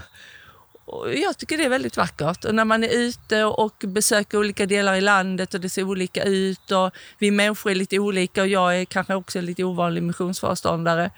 Och 0.85 1.13
jag 1.13 1.37
tycker 1.37 1.57
det 1.57 1.65
är 1.65 1.69
väldigt 1.69 1.97
vackert. 1.97 2.45
Och 2.45 2.55
när 2.55 2.65
man 2.65 2.83
är 2.83 2.89
ute 2.89 3.43
och 3.43 3.83
besöker 3.87 4.37
olika 4.37 4.65
delar 4.65 4.95
i 4.95 5.01
landet 5.01 5.53
och 5.53 5.59
det 5.61 5.69
ser 5.69 5.83
olika 5.83 6.23
ut 6.23 6.71
och 6.71 6.91
vi 7.17 7.31
människor 7.31 7.71
är 7.71 7.75
lite 7.75 7.99
olika 7.99 8.41
och 8.41 8.47
jag 8.47 8.81
är 8.81 8.85
kanske 8.85 9.15
också 9.15 9.41
lite 9.41 9.63
ovanlig 9.63 10.03
missionsföreståndare. 10.03 11.11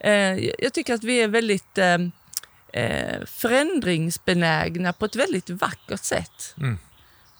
Eh, 0.00 0.38
jag 0.58 0.72
tycker 0.72 0.94
att 0.94 1.04
vi 1.04 1.22
är 1.22 1.28
väldigt 1.28 1.78
eh, 1.78 1.98
eh, 2.76 3.24
förändringsbenägna 3.26 4.92
på 4.92 5.04
ett 5.04 5.16
väldigt 5.16 5.50
vackert 5.50 6.04
sätt. 6.04 6.54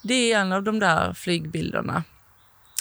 Det 0.02 0.32
är 0.32 0.40
en 0.40 0.52
av 0.52 0.62
de 0.62 0.78
där 0.78 1.14
flygbilderna. 1.14 2.04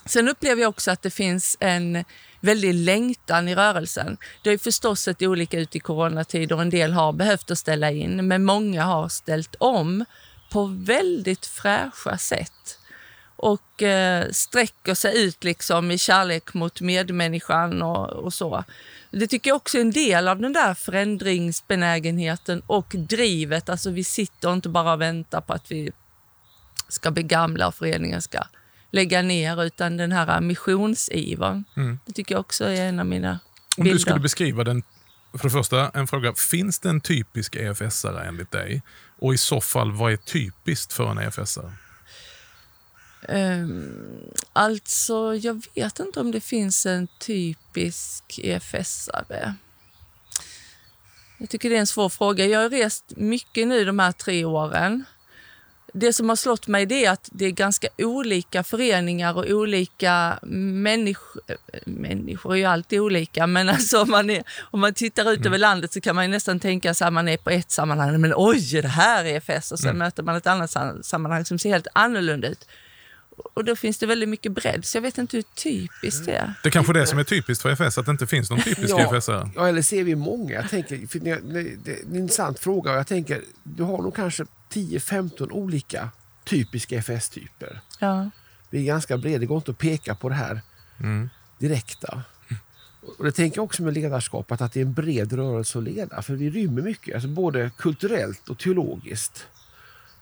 Sen 0.05 0.27
upplever 0.27 0.61
jag 0.61 0.69
också 0.69 0.91
att 0.91 1.01
det 1.01 1.09
finns 1.09 1.57
en 1.59 2.03
väldig 2.39 2.73
längtan 2.73 3.47
i 3.47 3.55
rörelsen. 3.55 4.17
Det 4.43 4.49
har 4.49 4.51
ju 4.51 4.59
förstås 4.59 5.01
sett 5.01 5.21
olika 5.21 5.59
ut 5.59 5.75
i 5.75 5.79
coronatider. 5.79 6.61
En 6.61 6.69
del 6.69 6.93
har 6.93 7.13
behövt 7.13 7.51
att 7.51 7.57
ställa 7.57 7.91
in, 7.91 8.27
men 8.27 8.43
många 8.43 8.83
har 8.83 9.09
ställt 9.09 9.55
om 9.59 10.05
på 10.51 10.65
väldigt 10.65 11.45
fräscha 11.45 12.17
sätt 12.17 12.74
och 13.45 13.83
eh, 13.83 14.27
sträcker 14.31 14.93
sig 14.93 15.23
ut 15.23 15.43
liksom 15.43 15.91
i 15.91 15.97
kärlek 15.97 16.53
mot 16.53 16.81
medmänniskan 16.81 17.81
och, 17.81 18.09
och 18.09 18.33
så. 18.33 18.63
Det 19.11 19.27
tycker 19.27 19.49
jag 19.49 19.55
också 19.55 19.77
är 19.77 19.81
en 19.81 19.91
del 19.91 20.27
av 20.27 20.39
den 20.39 20.53
där 20.53 20.73
förändringsbenägenheten 20.73 22.61
och 22.67 22.95
drivet. 22.97 23.69
Alltså 23.69 23.89
vi 23.89 24.03
sitter 24.03 24.53
inte 24.53 24.69
bara 24.69 24.93
och 24.93 25.01
väntar 25.01 25.41
på 25.41 25.53
att 25.53 25.71
vi 25.71 25.91
ska 26.89 27.11
bli 27.11 27.23
gamla 27.23 27.67
och 27.67 27.75
föreningen 27.75 28.21
ska 28.21 28.39
lägga 28.91 29.21
ner, 29.21 29.63
utan 29.63 29.97
den 29.97 30.11
här 30.11 30.41
missionsivern. 30.41 31.63
Det 32.05 32.13
tycker 32.13 32.35
jag 32.35 32.39
också 32.39 32.65
är 32.65 32.89
en 32.89 32.99
av 32.99 33.05
mina 33.05 33.39
Mm. 33.77 33.77
Om 33.77 33.83
bilder. 33.83 33.97
du 33.97 33.99
skulle 33.99 34.19
beskriva 34.19 34.63
den, 34.63 34.83
för 35.37 35.43
det 35.43 35.49
första 35.49 35.89
en 35.89 36.07
fråga, 36.07 36.33
finns 36.33 36.79
det 36.79 36.89
en 36.89 37.01
typisk 37.01 37.55
EFS-are 37.55 38.27
enligt 38.27 38.51
dig? 38.51 38.81
Och 39.21 39.33
i 39.33 39.37
så 39.37 39.61
fall, 39.61 39.91
vad 39.91 40.11
är 40.11 40.17
typiskt 40.17 40.93
för 40.93 41.11
en 41.11 41.19
EFS-are? 41.19 41.71
Ehm, 43.29 44.31
alltså, 44.53 45.35
jag 45.35 45.65
vet 45.75 45.99
inte 45.99 46.19
om 46.19 46.31
det 46.31 46.41
finns 46.41 46.85
en 46.85 47.07
typisk 47.19 48.39
EFS-are. 48.43 49.53
Jag 51.37 51.49
tycker 51.49 51.69
det 51.69 51.75
är 51.75 51.79
en 51.79 51.87
svår 51.87 52.09
fråga. 52.09 52.45
Jag 52.45 52.59
har 52.59 52.69
rest 52.69 53.05
mycket 53.17 53.67
nu 53.67 53.85
de 53.85 53.99
här 53.99 54.11
tre 54.11 54.45
åren. 54.45 55.03
Det 55.93 56.13
som 56.13 56.29
har 56.29 56.35
slått 56.35 56.67
mig 56.67 56.85
det 56.85 57.05
är 57.05 57.11
att 57.11 57.29
det 57.31 57.45
är 57.45 57.51
ganska 57.51 57.87
olika 57.97 58.63
föreningar 58.63 59.37
och 59.37 59.45
olika 59.49 60.39
människor. 60.41 61.41
Människor 61.85 62.53
är 62.53 62.57
ju 62.57 62.65
alltid 62.65 62.99
olika, 62.99 63.47
men 63.47 63.69
alltså 63.69 64.01
om 64.01 64.09
man, 64.09 64.29
är, 64.29 64.43
om 64.59 64.79
man 64.79 64.93
tittar 64.93 65.31
ut 65.31 65.45
över 65.45 65.57
landet 65.57 65.93
så 65.93 66.01
kan 66.01 66.15
man 66.15 66.31
nästan 66.31 66.59
tänka 66.59 66.93
sig 66.93 67.07
att 67.07 67.13
man 67.13 67.27
är 67.27 67.37
på 67.37 67.49
ett 67.49 67.71
sammanhang. 67.71 68.21
Men 68.21 68.33
oj, 68.35 68.81
det 68.81 68.87
här 68.87 69.25
är 69.25 69.35
EFS 69.35 69.71
och 69.71 69.79
sen 69.79 69.97
möter 69.97 70.23
man 70.23 70.35
ett 70.35 70.47
annat 70.47 70.71
sam- 70.71 71.03
sammanhang 71.03 71.45
som 71.45 71.59
ser 71.59 71.69
helt 71.69 71.87
annorlunda 71.93 72.47
ut. 72.47 72.67
Och 73.37 73.65
då 73.65 73.75
finns 73.75 73.97
det 73.97 74.05
väldigt 74.05 74.29
mycket 74.29 74.51
bredd, 74.51 74.85
så 74.85 74.97
jag 74.97 75.01
vet 75.01 75.17
inte 75.17 75.37
hur 75.37 75.43
typiskt 75.43 76.25
det 76.25 76.35
är. 76.35 76.53
Det 76.63 76.69
är 76.69 76.71
kanske 76.71 76.93
det 76.93 77.07
som 77.07 77.19
är 77.19 77.23
typiskt 77.23 77.61
för 77.61 77.69
EFS, 77.69 77.97
att 77.97 78.05
det 78.05 78.11
inte 78.11 78.27
finns 78.27 78.49
någon 78.49 78.59
typisk 78.61 78.89
Ja, 78.89 78.97
EFS-are. 79.13 79.49
ja, 79.55 79.67
eller 79.67 79.81
ser 79.81 80.03
vi 80.03 80.15
många? 80.15 80.53
Jag 80.53 80.69
tänker, 80.69 81.07
för 81.07 81.19
det, 81.19 81.35
det, 81.35 81.75
det 81.83 81.91
är 81.99 82.05
en 82.05 82.15
intressant 82.15 82.59
fråga. 82.59 82.91
och 82.91 82.97
Jag 82.97 83.07
tänker, 83.07 83.41
du 83.63 83.83
har 83.83 84.01
nog 84.01 84.15
kanske 84.15 84.45
10-15 84.73 85.51
olika 85.51 86.09
typiska 86.45 86.97
FS-typer. 86.97 87.81
Ja. 87.99 88.29
Vi 88.69 88.79
är 88.79 88.83
ganska 88.83 89.17
breda, 89.17 89.39
det 89.39 89.45
går 89.45 89.57
inte 89.57 89.71
att 89.71 89.77
peka 89.77 90.15
på 90.15 90.29
det 90.29 90.35
här 90.35 90.61
direkta. 91.59 92.23
Och 93.17 93.25
det 93.25 93.31
tänker 93.31 93.57
jag 93.57 93.63
också 93.63 93.83
med 93.83 93.93
ledarskapet, 93.93 94.61
att 94.61 94.73
det 94.73 94.79
är 94.79 94.85
en 94.85 94.93
bred 94.93 95.33
rörelse 95.33 95.77
att 95.77 95.83
leda. 95.83 96.21
För 96.21 96.33
vi 96.35 96.49
rymmer 96.49 96.81
mycket, 96.81 97.15
alltså 97.15 97.27
både 97.27 97.71
kulturellt 97.77 98.49
och 98.49 98.59
teologiskt. 98.59 99.47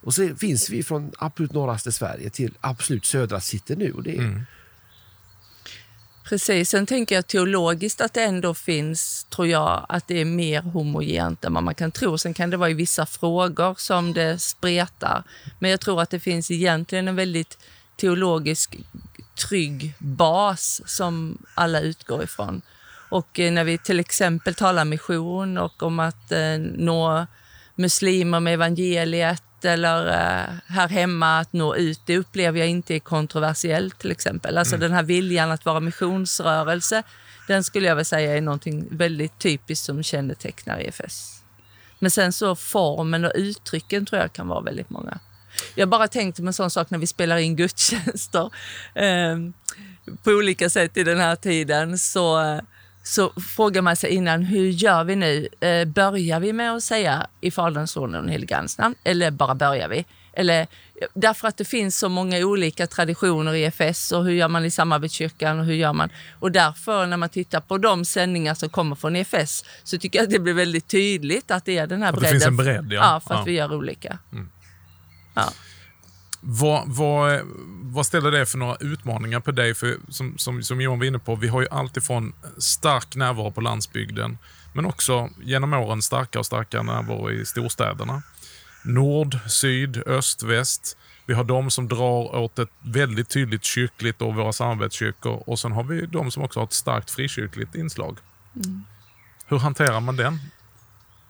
Och 0.03 0.13
så 0.13 0.36
finns 0.36 0.69
vi 0.69 0.83
från 0.83 1.12
absolut 1.17 1.53
norraste 1.53 1.91
Sverige 1.91 2.29
till 2.29 2.57
absolut 2.62 3.05
södra 3.05 3.39
sitter 3.39 3.75
nu. 3.75 3.91
Och 3.91 4.03
det 4.03 4.17
är, 4.17 4.45
Precis. 6.24 6.69
Sen 6.69 6.86
tänker 6.86 7.15
jag 7.15 7.27
teologiskt 7.27 8.01
att 8.01 8.13
det 8.13 8.24
ändå 8.24 8.53
finns, 8.53 9.27
tror 9.29 9.48
jag, 9.48 9.86
att 9.89 10.07
det 10.07 10.22
är 10.22 10.25
mer 10.25 10.62
homogent 10.62 11.45
än 11.45 11.53
vad 11.53 11.63
man 11.63 11.75
kan 11.75 11.91
tro. 11.91 12.17
Sen 12.17 12.33
kan 12.33 12.50
det 12.50 12.57
vara 12.57 12.69
i 12.69 12.74
vissa 12.74 13.05
frågor 13.05 13.75
som 13.77 14.13
det 14.13 14.39
spretar. 14.39 15.24
Men 15.60 15.72
jag 15.72 15.79
tror 15.79 16.01
att 16.01 16.10
det 16.10 16.19
finns 16.19 16.51
egentligen 16.51 17.07
en 17.07 17.15
väldigt 17.15 17.57
teologisk 17.95 18.77
trygg 19.48 19.93
bas 19.98 20.81
som 20.86 21.38
alla 21.53 21.79
utgår 21.79 22.24
ifrån. 22.24 22.62
Och 23.10 23.39
eh, 23.39 23.51
när 23.51 23.63
vi 23.63 23.77
till 23.77 24.00
exempel 24.00 24.55
talar 24.55 24.86
mission 24.86 25.57
och 25.57 25.83
om 25.83 26.00
att 26.00 26.31
eh, 26.31 26.57
nå 26.60 27.27
muslimer 27.75 28.39
med 28.39 28.53
evangeliet 28.53 29.43
eller 29.65 30.08
eh, 30.08 30.53
här 30.67 30.88
hemma 30.88 31.39
att 31.39 31.53
nå 31.53 31.75
ut, 31.75 32.01
det 32.05 32.17
upplever 32.17 32.60
jag 32.60 32.70
inte 32.70 32.96
är 32.96 33.00
kontroversiellt 33.00 34.00
till 34.00 34.12
exempel. 34.12 34.58
Alltså 34.58 34.77
den 34.77 34.91
här 34.91 35.03
viljan 35.03 35.51
att 35.51 35.65
vara 35.65 35.79
missionsrörelse, 35.79 37.03
Den 37.48 37.63
skulle 37.63 37.88
jag 37.88 37.96
väl 37.96 38.05
säga 38.05 38.38
är 38.38 38.41
någonting 38.41 38.88
väldigt 38.91 39.39
typiskt 39.39 39.86
som 39.86 40.03
kännetecknar 40.03 40.79
EFS. 40.79 41.43
Men 42.00 42.12
sen 42.12 42.34
så 42.34 42.55
formen 42.55 43.25
och 43.25 43.32
uttrycken 43.36 44.05
tror 44.05 44.22
jag 44.22 44.34
kan 44.34 44.48
vara 44.48 44.62
väldigt 44.62 44.89
många. 44.89 45.20
Jag 45.75 45.89
bara 45.89 46.08
tänkte 46.08 46.41
med 46.41 46.50
en 46.50 46.53
sån 46.53 46.70
sak 46.70 46.89
när 46.89 46.98
vi 46.98 47.08
spelar 47.08 47.38
in 47.38 47.55
gudstjänster 47.55 48.50
eh, 48.96 49.38
på 50.24 50.32
olika 50.32 50.70
sätt 50.70 50.98
i 50.98 51.03
den 51.03 51.20
här 51.20 51.36
tiden. 51.36 51.98
Så, 51.98 52.60
så 53.03 53.29
frågar 53.29 53.81
man 53.81 53.95
sig 53.95 54.10
innan, 54.10 54.43
hur 54.43 54.69
gör 54.69 55.03
vi 55.03 55.15
nu? 55.15 55.48
Eh, 55.60 55.86
börjar 55.86 56.39
vi 56.39 56.53
med 56.53 56.72
att 56.72 56.83
säga 56.83 57.27
i 57.41 57.51
Faderns, 57.51 57.91
Sonens 57.91 58.25
och 58.25 58.31
Helige 58.31 58.57
Andes 58.57 58.77
namn? 58.77 58.95
Eller 59.03 59.31
bara 59.31 59.55
börjar 59.55 59.88
vi? 59.88 60.05
Eller, 60.33 60.67
därför 61.13 61.48
att 61.48 61.57
det 61.57 61.65
finns 61.65 61.98
så 61.98 62.10
många 62.10 62.38
olika 62.38 62.88
traditioner 62.88 63.53
i 63.53 63.63
EFS 63.63 64.12
och 64.12 64.24
hur 64.24 64.31
gör 64.31 64.48
man 64.48 64.65
i 64.65 64.72
samarbetskyrkan 64.72 65.60
och 65.60 65.65
hur 65.65 65.74
gör 65.74 65.93
man? 65.93 66.10
Och 66.39 66.51
därför 66.51 67.05
när 67.05 67.17
man 67.17 67.29
tittar 67.29 67.60
på 67.60 67.77
de 67.77 68.05
sändningar 68.05 68.53
som 68.53 68.69
kommer 68.69 68.95
från 68.95 69.15
EFS 69.15 69.63
så 69.83 69.98
tycker 69.98 70.19
jag 70.19 70.24
att 70.24 70.29
det 70.29 70.39
blir 70.39 70.53
väldigt 70.53 70.88
tydligt 70.88 71.51
att 71.51 71.65
det 71.65 71.77
är 71.77 71.88
den 71.88 72.01
här 72.01 72.10
att 72.10 72.19
bredden. 72.19 72.33
Det 72.33 72.45
finns 72.45 72.48
en 72.48 72.57
bredd, 72.57 72.88
ja. 72.93 73.00
ja 73.00 73.19
för 73.19 73.33
att 73.33 73.39
ja. 73.39 73.43
vi 73.45 73.51
gör 73.51 73.75
olika. 73.75 74.17
Mm. 74.31 74.50
Ja. 75.33 75.53
Vad, 76.46 76.84
vad, 76.88 77.42
vad 77.82 78.06
ställer 78.06 78.32
det 78.32 78.46
för 78.46 78.58
några 78.58 78.76
utmaningar 78.76 79.40
på 79.40 79.52
dig? 79.52 79.74
För 79.74 79.98
som, 80.10 80.38
som, 80.38 80.64
som 80.64 80.82
Johan 80.82 81.00
var 81.00 81.06
inne 81.06 81.20
på, 81.20 81.36
vi 81.36 81.48
har 81.48 81.62
ju 81.62 81.68
alltifrån 81.72 82.34
stark 82.58 83.16
närvaro 83.16 83.52
på 83.52 83.62
landsbygden, 83.62 84.38
men 84.74 84.86
också 84.86 85.30
genom 85.44 85.74
åren 85.74 86.02
starkare 86.02 86.40
och 86.40 86.46
starkare 86.46 86.84
närvaro 86.84 87.32
i 87.32 87.46
storstäderna. 87.46 88.22
Nord, 88.86 89.38
syd, 89.48 90.04
öst, 90.08 90.44
väst. 90.44 90.98
Vi 91.26 91.34
har 91.34 91.44
de 91.44 91.72
som 91.72 91.88
drar 91.88 92.36
åt 92.36 92.60
ett 92.60 92.70
väldigt 92.80 93.30
tydligt 93.30 93.64
kyrkligt 93.64 94.22
och 94.22 94.36
våra 94.36 94.54
samarbetskyrkor 94.54 95.44
och 95.50 95.60
sen 95.60 95.72
har 95.72 95.84
vi 95.84 96.06
de 96.06 96.32
som 96.32 96.44
också 96.44 96.60
har 96.60 96.66
ett 96.66 96.74
starkt 96.74 97.12
frikyrkligt 97.12 97.76
inslag. 97.76 98.18
Mm. 98.56 98.84
Hur 99.48 99.58
hanterar 99.58 100.00
man 100.00 100.16
den 100.16 100.40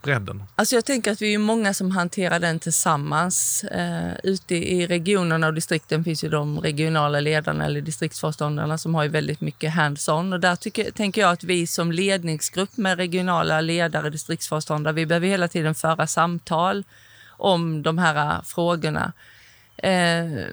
bredden? 0.03 0.43
Alltså 0.55 0.75
jag 0.75 0.85
tänker 0.85 1.11
att 1.11 1.21
vi 1.21 1.33
är 1.33 1.37
många 1.37 1.73
som 1.73 1.91
hanterar 1.91 2.39
den 2.39 2.59
tillsammans. 2.59 3.65
Uh, 3.75 4.13
ute 4.23 4.55
i 4.55 4.87
regionerna 4.87 5.47
och 5.47 5.53
distrikten 5.53 6.03
finns 6.03 6.23
ju 6.23 6.29
de 6.29 6.59
regionala 6.59 7.19
ledarna 7.19 7.65
eller 7.65 7.81
distriktsföreståndarna 7.81 8.77
som 8.77 8.95
har 8.95 9.03
ju 9.03 9.09
väldigt 9.09 9.41
mycket 9.41 9.73
hands-on. 9.73 10.33
Och 10.33 10.39
där 10.39 10.55
tycker, 10.55 10.91
tänker 10.91 11.21
jag 11.21 11.31
att 11.31 11.43
vi 11.43 11.67
som 11.67 11.91
ledningsgrupp 11.91 12.77
med 12.77 12.97
regionala 12.97 13.61
ledare, 13.61 14.05
och 14.05 14.11
distriktsföreståndare, 14.11 14.93
vi 14.93 15.05
behöver 15.05 15.27
hela 15.27 15.47
tiden 15.47 15.75
föra 15.75 16.07
samtal 16.07 16.83
om 17.29 17.83
de 17.83 17.97
här 17.97 18.41
frågorna. 18.43 19.13
Uh, 19.83 20.45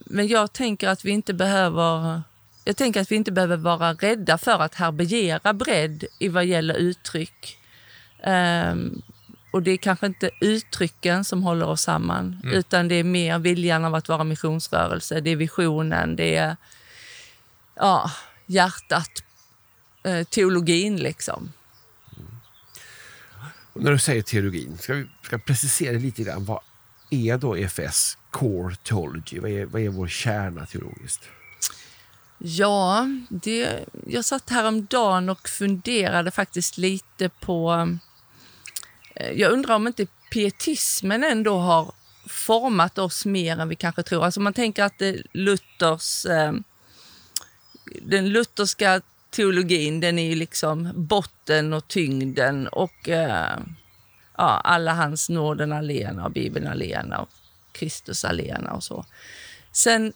men 0.00 0.26
jag 0.28 0.52
tänker 0.52 0.88
att 0.88 1.04
vi 1.04 1.10
inte 1.10 1.34
behöver 1.34 2.22
jag 2.68 2.76
tänker 2.76 3.00
att 3.00 3.12
vi 3.12 3.16
inte 3.16 3.32
behöver 3.32 3.56
vara 3.56 3.92
rädda 3.92 4.38
för 4.38 4.58
att 4.62 4.74
härbärgera 4.74 5.52
bredd 5.52 6.04
i 6.18 6.28
vad 6.28 6.44
gäller 6.44 6.74
uttryck. 6.74 7.58
Um, 8.26 9.02
och 9.50 9.62
det 9.62 9.70
är 9.70 9.76
kanske 9.76 10.06
inte 10.06 10.30
uttrycken 10.40 11.24
som 11.24 11.42
håller 11.42 11.66
oss 11.66 11.82
samman, 11.82 12.40
mm. 12.42 12.54
utan 12.54 12.88
det 12.88 12.94
är 12.94 13.04
mer 13.04 13.38
viljan 13.38 13.84
av 13.84 13.94
att 13.94 14.08
vara 14.08 14.24
missionsrörelse. 14.24 15.20
Det 15.20 15.30
är 15.30 15.36
visionen, 15.36 16.16
det 16.16 16.36
är 16.36 16.56
ja, 17.74 18.10
hjärtat, 18.46 19.10
eh, 20.02 20.24
teologin 20.24 20.96
liksom. 20.96 21.52
Mm. 22.16 22.30
när 23.74 23.92
du 23.92 23.98
säger 23.98 24.22
teologin, 24.22 24.78
ska 24.78 24.94
vi 24.94 25.06
ska 25.22 25.38
precisera 25.38 25.98
lite 25.98 26.22
grann. 26.22 26.44
Vad 26.44 26.60
är 27.10 27.38
då 27.38 27.56
EFS 27.56 28.18
Core 28.30 28.76
Theology? 28.76 29.40
Vad 29.40 29.50
är, 29.50 29.66
vad 29.66 29.82
är 29.82 29.88
vår 29.88 30.08
kärna 30.08 30.66
teologiskt? 30.66 31.28
Ja, 32.38 33.08
det, 33.28 33.84
jag 34.06 34.24
satt 34.24 34.50
häromdagen 34.50 35.28
och 35.28 35.48
funderade 35.48 36.30
faktiskt 36.30 36.78
lite 36.78 37.28
på 37.28 37.88
Eh, 39.16 39.32
jag 39.32 39.52
undrar 39.52 39.74
om 39.74 39.86
inte 39.86 40.06
pietismen 40.32 41.24
ändå 41.24 41.58
har 41.58 41.92
format 42.28 42.98
oss 42.98 43.26
mer 43.26 43.60
än 43.60 43.68
vi 43.68 43.76
kanske 43.76 44.02
tror. 44.02 44.24
Alltså 44.24 44.40
man 44.40 44.52
tänker 44.52 44.84
att 44.84 44.98
det 44.98 45.22
Luthers, 45.32 46.26
eh, 46.26 46.52
den 48.02 48.28
lutherska 48.28 49.00
teologin, 49.30 50.00
den 50.00 50.18
är 50.18 50.36
liksom 50.36 50.92
botten 50.94 51.72
och 51.72 51.88
tyngden 51.88 52.68
och 52.68 53.08
eh, 53.08 53.58
ja, 54.36 54.60
alla 54.64 54.92
hans 54.92 55.28
nåden 55.28 55.72
alena 55.72 56.24
och 56.24 56.32
Bibeln 56.32 56.66
alena 56.66 57.18
och 57.18 57.28
Kristus 57.72 58.24
alena 58.24 58.72
och 58.72 58.84
så. 58.84 59.04
Sen 59.72 60.12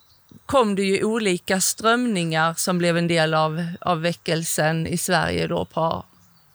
kom 0.46 0.74
det 0.74 0.82
ju 0.82 1.04
olika 1.04 1.60
strömningar 1.60 2.54
som 2.54 2.78
blev 2.78 2.96
en 2.96 3.08
del 3.08 3.34
av, 3.34 3.66
av 3.80 4.00
väckelsen 4.00 4.86
i 4.86 4.98
Sverige 4.98 5.46
då 5.46 5.64
på 5.64 6.04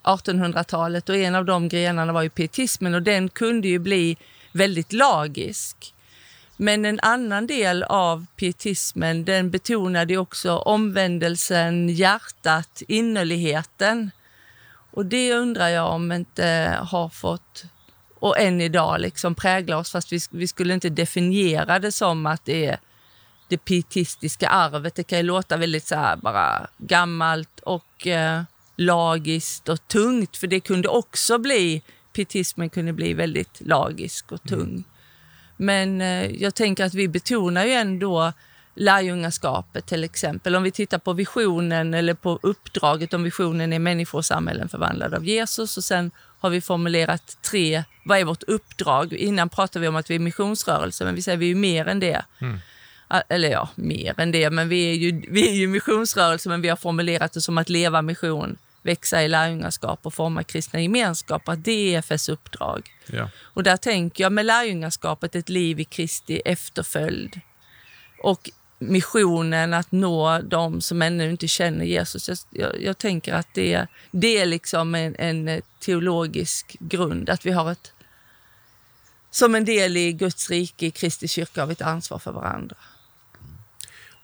1800-talet 0.05 1.09
och 1.09 1.15
en 1.15 1.35
av 1.35 1.45
de 1.45 1.69
grenarna 1.69 2.13
var 2.13 2.21
ju 2.21 2.29
pietismen 2.29 2.93
och 2.93 3.01
den 3.01 3.29
kunde 3.29 3.67
ju 3.67 3.79
bli 3.79 4.17
väldigt 4.51 4.93
lagisk. 4.93 5.93
Men 6.57 6.85
en 6.85 6.99
annan 6.99 7.47
del 7.47 7.83
av 7.83 8.25
pietismen 8.35 9.25
den 9.25 9.51
betonade 9.51 10.17
också 10.17 10.57
omvändelsen, 10.57 11.89
hjärtat, 11.89 12.81
innerligheten. 12.87 14.11
Och 14.91 15.05
det 15.05 15.33
undrar 15.33 15.67
jag 15.67 15.91
om 15.91 16.11
inte 16.11 16.77
har 16.81 17.09
fått, 17.09 17.65
och 18.19 18.39
än 18.39 18.61
idag, 18.61 19.01
liksom 19.01 19.35
prägla 19.35 19.77
oss. 19.77 19.91
Fast 19.91 20.11
vi, 20.11 20.19
vi 20.31 20.47
skulle 20.47 20.73
inte 20.73 20.89
definiera 20.89 21.79
det 21.79 21.91
som 21.91 22.25
att 22.25 22.45
det 22.45 22.65
är 22.65 22.79
det 23.47 23.57
pietistiska 23.57 24.49
arvet. 24.49 24.95
Det 24.95 25.03
kan 25.03 25.17
ju 25.17 25.23
låta 25.23 25.57
väldigt 25.57 25.87
så 25.87 25.95
här 25.95 26.15
bara 26.15 26.67
gammalt 26.77 27.59
och 27.59 28.07
eh, 28.07 28.41
lagiskt 28.75 29.69
och 29.69 29.87
tungt, 29.87 30.37
för 30.37 30.47
det 30.47 30.59
kunde 30.59 30.87
också 30.87 31.37
bli, 31.37 31.81
pietismen 32.13 32.69
kunde 32.69 32.93
bli 32.93 33.13
väldigt 33.13 33.61
lagisk 33.61 34.31
och 34.31 34.43
tung. 34.43 34.69
Mm. 34.69 34.83
Men 35.57 36.01
eh, 36.01 36.31
jag 36.41 36.55
tänker 36.55 36.85
att 36.85 36.93
vi 36.93 37.07
betonar 37.07 37.65
ju 37.65 37.71
ändå 37.71 38.33
lärjungaskapet 38.75 39.85
till 39.85 40.03
exempel. 40.03 40.55
Om 40.55 40.63
vi 40.63 40.71
tittar 40.71 40.97
på 40.97 41.13
visionen 41.13 41.93
eller 41.93 42.13
på 42.13 42.39
uppdraget 42.43 43.13
om 43.13 43.23
visionen 43.23 43.73
är 43.73 43.79
människor 43.79 44.17
och 44.17 44.25
samhällen 44.25 44.69
förvandlade 44.69 45.17
av 45.17 45.25
Jesus 45.25 45.77
och 45.77 45.83
sen 45.83 46.11
har 46.39 46.49
vi 46.49 46.61
formulerat 46.61 47.37
tre, 47.41 47.83
vad 48.03 48.19
är 48.19 48.23
vårt 48.23 48.43
uppdrag? 48.43 49.13
Innan 49.13 49.49
pratade 49.49 49.81
vi 49.81 49.87
om 49.87 49.95
att 49.95 50.09
vi 50.09 50.15
är 50.15 50.19
missionsrörelse, 50.19 51.05
men 51.05 51.15
vi 51.15 51.21
säger 51.21 51.37
vi 51.37 51.51
är 51.51 51.55
mer 51.55 51.87
än 51.87 51.99
det. 51.99 52.25
Mm. 52.39 52.57
Eller 53.29 53.49
ja, 53.49 53.69
mer 53.75 54.13
än 54.17 54.31
det, 54.31 54.49
men 54.49 54.69
vi 54.69 54.91
är 54.91 54.95
ju, 54.95 55.23
vi 55.29 55.49
är 55.49 55.53
ju 55.53 55.67
missionsrörelse, 55.67 56.49
men 56.49 56.61
vi 56.61 56.69
har 56.69 56.75
formulerat 56.75 57.33
det 57.33 57.41
som 57.41 57.57
att 57.57 57.69
leva 57.69 58.01
mission 58.01 58.57
växa 58.85 59.23
i 59.23 59.27
lärjungaskap 59.27 59.99
och 60.05 60.13
forma 60.13 60.43
kristna 60.43 60.81
gemenskaper, 60.81 61.51
att 61.51 61.63
det 61.63 61.71
är 61.71 61.97
EFS 61.97 62.29
uppdrag. 62.29 62.89
Ja. 63.05 63.29
Och 63.39 63.63
där 63.63 63.77
tänker 63.77 64.23
jag 64.23 64.31
med 64.31 64.45
lärjungaskapet 64.45 65.35
ett 65.35 65.49
liv 65.49 65.79
i 65.79 65.85
Kristi 65.85 66.41
efterföljd. 66.45 67.41
Och 68.23 68.49
missionen 68.79 69.73
att 69.73 69.91
nå 69.91 70.39
de 70.41 70.81
som 70.81 71.01
ännu 71.01 71.29
inte 71.29 71.47
känner 71.47 71.85
Jesus. 71.85 72.29
Jag, 72.29 72.37
jag, 72.49 72.81
jag 72.81 72.97
tänker 72.97 73.33
att 73.33 73.47
det, 73.53 73.87
det 74.11 74.37
är 74.37 74.45
liksom 74.45 74.95
en, 74.95 75.15
en, 75.15 75.61
teologisk 75.79 76.77
grund, 76.79 77.29
att 77.29 77.45
vi 77.45 77.51
har 77.51 77.71
ett 77.71 77.91
som 79.31 79.55
en 79.55 79.65
del 79.65 79.97
i 79.97 80.13
Guds 80.13 80.49
rike, 80.49 80.85
i 80.85 80.91
Kristi 80.91 81.27
kyrka, 81.27 81.61
har 81.61 81.67
vi 81.67 81.73
ett 81.73 81.81
ansvar 81.81 82.19
för 82.19 82.31
varandra. 82.31 82.75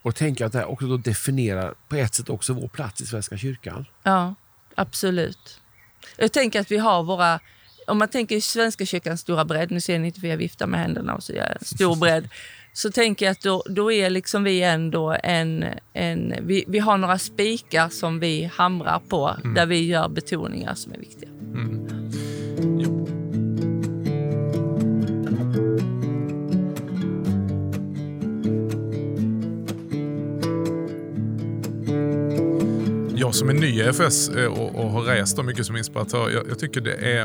Och 0.02 0.14
tänker 0.14 0.44
att 0.44 0.52
det 0.52 0.64
också 0.64 0.86
då 0.86 0.96
definierar 0.96 1.74
på 1.88 1.96
ett 1.96 2.14
sätt 2.14 2.28
också 2.28 2.52
vår 2.52 2.68
plats 2.68 3.00
i 3.00 3.06
Svenska 3.06 3.36
kyrkan. 3.36 3.86
Ja. 4.02 4.34
Absolut. 4.74 5.60
Jag 6.16 6.32
tänker 6.32 6.60
att 6.60 6.70
vi 6.70 6.78
har 6.78 7.02
våra... 7.02 7.40
Om 7.86 7.98
man 7.98 8.08
tänker 8.08 8.40
Svenska 8.40 8.86
kyrkans 8.86 9.20
stora 9.20 9.44
bredd, 9.44 9.70
nu 9.70 9.80
ser 9.80 9.98
ni 9.98 10.06
inte 10.06 10.20
för 10.20 10.28
jag 10.28 10.36
viftar 10.36 10.66
med 10.66 10.80
händerna 10.80 11.14
och 11.14 11.22
så 11.22 11.32
gör 11.32 11.48
jag 11.48 11.66
stor 11.66 11.96
bredd. 11.96 12.28
Så 12.72 12.90
tänker 12.90 13.26
jag 13.26 13.32
att 13.32 13.40
då, 13.40 13.62
då 13.66 13.92
är 13.92 14.10
liksom 14.10 14.44
vi 14.44 14.62
ändå 14.62 15.16
en... 15.22 15.64
en 15.92 16.34
vi, 16.40 16.64
vi 16.68 16.78
har 16.78 16.96
några 16.98 17.18
spikar 17.18 17.88
som 17.88 18.20
vi 18.20 18.50
hamrar 18.54 19.00
på, 19.08 19.36
mm. 19.44 19.54
där 19.54 19.66
vi 19.66 19.86
gör 19.86 20.08
betoningar 20.08 20.74
som 20.74 20.92
är 20.92 20.98
viktiga. 20.98 21.28
Mm. 21.28 22.11
Jag 33.32 33.36
som 33.36 33.48
är 33.48 33.54
ny 33.54 33.66
i 33.66 33.80
EFS 33.80 34.28
eh, 34.28 34.46
och, 34.46 34.84
och 34.84 34.90
har 34.90 35.02
rest 35.02 35.44
mycket 35.44 35.66
som 35.66 35.76
inspiratör, 35.76 36.30
jag, 36.30 36.48
jag 36.48 36.58
tycker 36.58 36.80
det 36.80 36.94
är 36.94 37.20